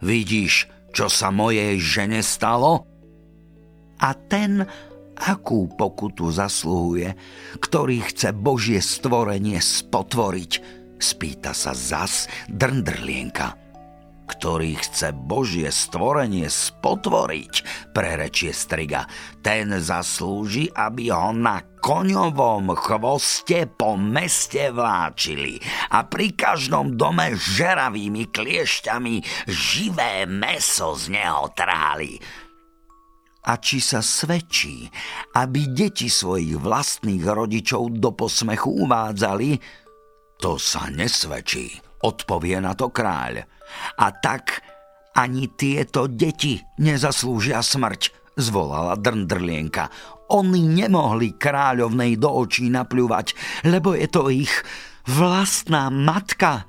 Vidíš, 0.04 0.68
čo 0.92 1.08
sa 1.08 1.32
mojej 1.32 1.80
žene 1.80 2.20
stalo? 2.20 2.86
A 4.04 4.12
ten, 4.13 4.68
akú 5.16 5.72
pokutu 5.74 6.28
zasluhuje, 6.30 7.16
ktorý 7.63 8.04
chce 8.04 8.36
Božie 8.36 8.84
stvorenie 8.84 9.63
spotvoriť, 9.63 10.52
spýta 11.00 11.56
sa 11.56 11.72
zas 11.72 12.28
drndrlienka 12.52 13.63
ktorý 14.24 14.80
chce 14.80 15.12
Božie 15.12 15.68
stvorenie 15.68 16.48
spotvoriť, 16.48 17.54
prerečie 17.92 18.56
striga. 18.56 19.06
Ten 19.44 19.76
zaslúži, 19.84 20.72
aby 20.72 21.12
ho 21.12 21.36
na 21.36 21.60
koňovom 21.84 22.80
chvoste 22.80 23.67
po 23.67 24.00
meste 24.00 24.72
vláčili 24.72 25.60
a 25.91 26.08
pri 26.08 26.32
každom 26.32 26.96
dome 26.96 27.36
žeravými 27.36 28.32
kliešťami 28.32 29.46
živé 29.52 30.24
meso 30.24 30.96
z 30.96 31.12
neho 31.12 31.52
trhali. 31.52 32.24
A 33.43 33.60
či 33.60 33.84
sa 33.84 34.00
svedčí, 34.00 34.88
aby 35.36 35.67
deti 35.76 36.08
svojich 36.08 36.56
vlastných 36.56 37.28
rodičov 37.28 38.00
do 38.00 38.15
posmechu 38.15 38.88
uvádzali, 38.88 39.60
to 40.39 40.56
sa 40.56 40.88
nesvedčí, 40.88 41.76
odpovie 42.08 42.63
na 42.63 42.72
to 42.72 42.88
kráľ. 42.88 43.43
A 44.00 44.08
tak 44.15 44.63
ani 45.19 45.52
tieto 45.52 46.08
deti 46.08 46.63
nezaslúžia 46.80 47.60
smrť, 47.60 48.24
zvolala 48.39 48.96
Drndrlienka. 48.96 49.91
Oni 50.34 50.65
nemohli 50.65 51.38
kráľovnej 51.38 52.17
do 52.17 52.30
očí 52.34 52.65
napľúvať, 52.74 53.38
lebo 53.69 53.93
je 53.93 54.08
to 54.10 54.34
ich 54.34 54.52
vlastná 55.06 55.93
matka. 55.93 56.65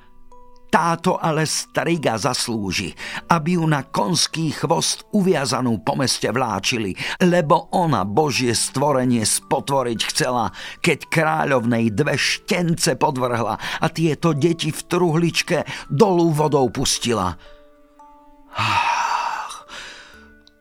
Táto 0.68 1.22
ale 1.22 1.46
striga 1.46 2.18
zaslúži, 2.18 2.90
aby 3.30 3.54
ju 3.54 3.64
na 3.64 3.86
konský 3.86 4.50
chvost 4.50 5.06
uviazanú 5.14 5.86
po 5.86 5.94
meste 5.94 6.26
vláčili, 6.34 6.98
lebo 7.22 7.70
ona 7.70 8.02
Božie 8.02 8.50
stvorenie 8.58 9.22
spotvoriť 9.22 10.00
chcela, 10.10 10.50
keď 10.82 11.06
kráľovnej 11.06 11.94
dve 11.94 12.18
štence 12.18 12.98
podvrhla 12.98 13.54
a 13.54 13.86
tieto 13.86 14.34
deti 14.34 14.74
v 14.74 14.80
truhličke 14.82 15.62
dolu 15.86 16.34
vodou 16.34 16.66
pustila. 16.74 17.38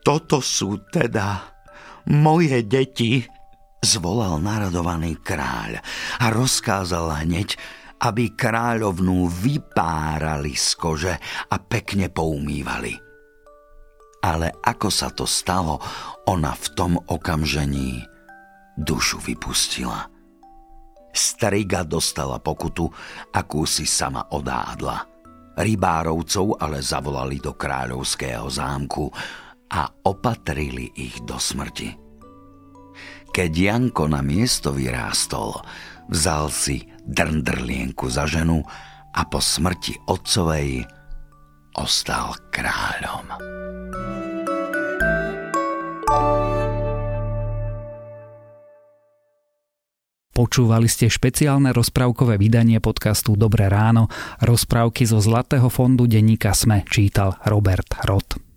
Toto 0.06 0.38
sú 0.38 0.78
teda 0.94 1.53
moje 2.08 2.64
deti, 2.64 3.24
zvolal 3.84 4.40
naradovaný 4.40 5.20
kráľ 5.20 5.80
a 6.20 6.26
rozkázal 6.32 7.24
hneď, 7.24 7.56
aby 8.04 8.36
kráľovnú 8.36 9.28
vypárali 9.30 10.52
z 10.52 10.68
kože 10.76 11.14
a 11.48 11.56
pekne 11.56 12.12
poumývali. 12.12 12.92
Ale 14.24 14.56
ako 14.64 14.88
sa 14.88 15.12
to 15.12 15.28
stalo, 15.28 15.76
ona 16.28 16.56
v 16.56 16.66
tom 16.72 16.96
okamžení 16.96 18.00
dušu 18.76 19.20
vypustila. 19.20 20.08
Striga 21.14 21.86
dostala 21.86 22.42
pokutu, 22.42 22.90
akú 23.30 23.68
si 23.68 23.86
sama 23.86 24.26
odádla. 24.34 25.06
Rybárovcov 25.54 26.58
ale 26.58 26.82
zavolali 26.82 27.38
do 27.38 27.54
kráľovského 27.54 28.50
zámku 28.50 29.06
a 29.74 29.90
opatrili 30.06 30.94
ich 30.94 31.18
do 31.26 31.34
smrti. 31.34 31.98
Keď 33.34 33.50
Janko 33.50 34.06
na 34.06 34.22
miesto 34.22 34.70
vyrástol, 34.70 35.58
vzal 36.06 36.46
si 36.54 36.86
drndrlienku 37.02 38.06
za 38.06 38.30
ženu 38.30 38.62
a 39.10 39.20
po 39.26 39.42
smrti 39.42 39.98
otcovej 40.06 40.86
ostal 41.74 42.38
kráľom. 42.54 43.26
Počúvali 50.34 50.90
ste 50.90 51.06
špeciálne 51.06 51.70
rozprávkové 51.70 52.38
vydanie 52.38 52.82
podcastu 52.82 53.38
Dobré 53.38 53.70
ráno. 53.70 54.10
Rozprávky 54.42 55.06
zo 55.06 55.22
Zlatého 55.22 55.70
fondu 55.70 56.10
denníka 56.10 56.50
Sme 56.54 56.82
čítal 56.86 57.38
Robert 57.46 58.02
Rod. 58.02 58.53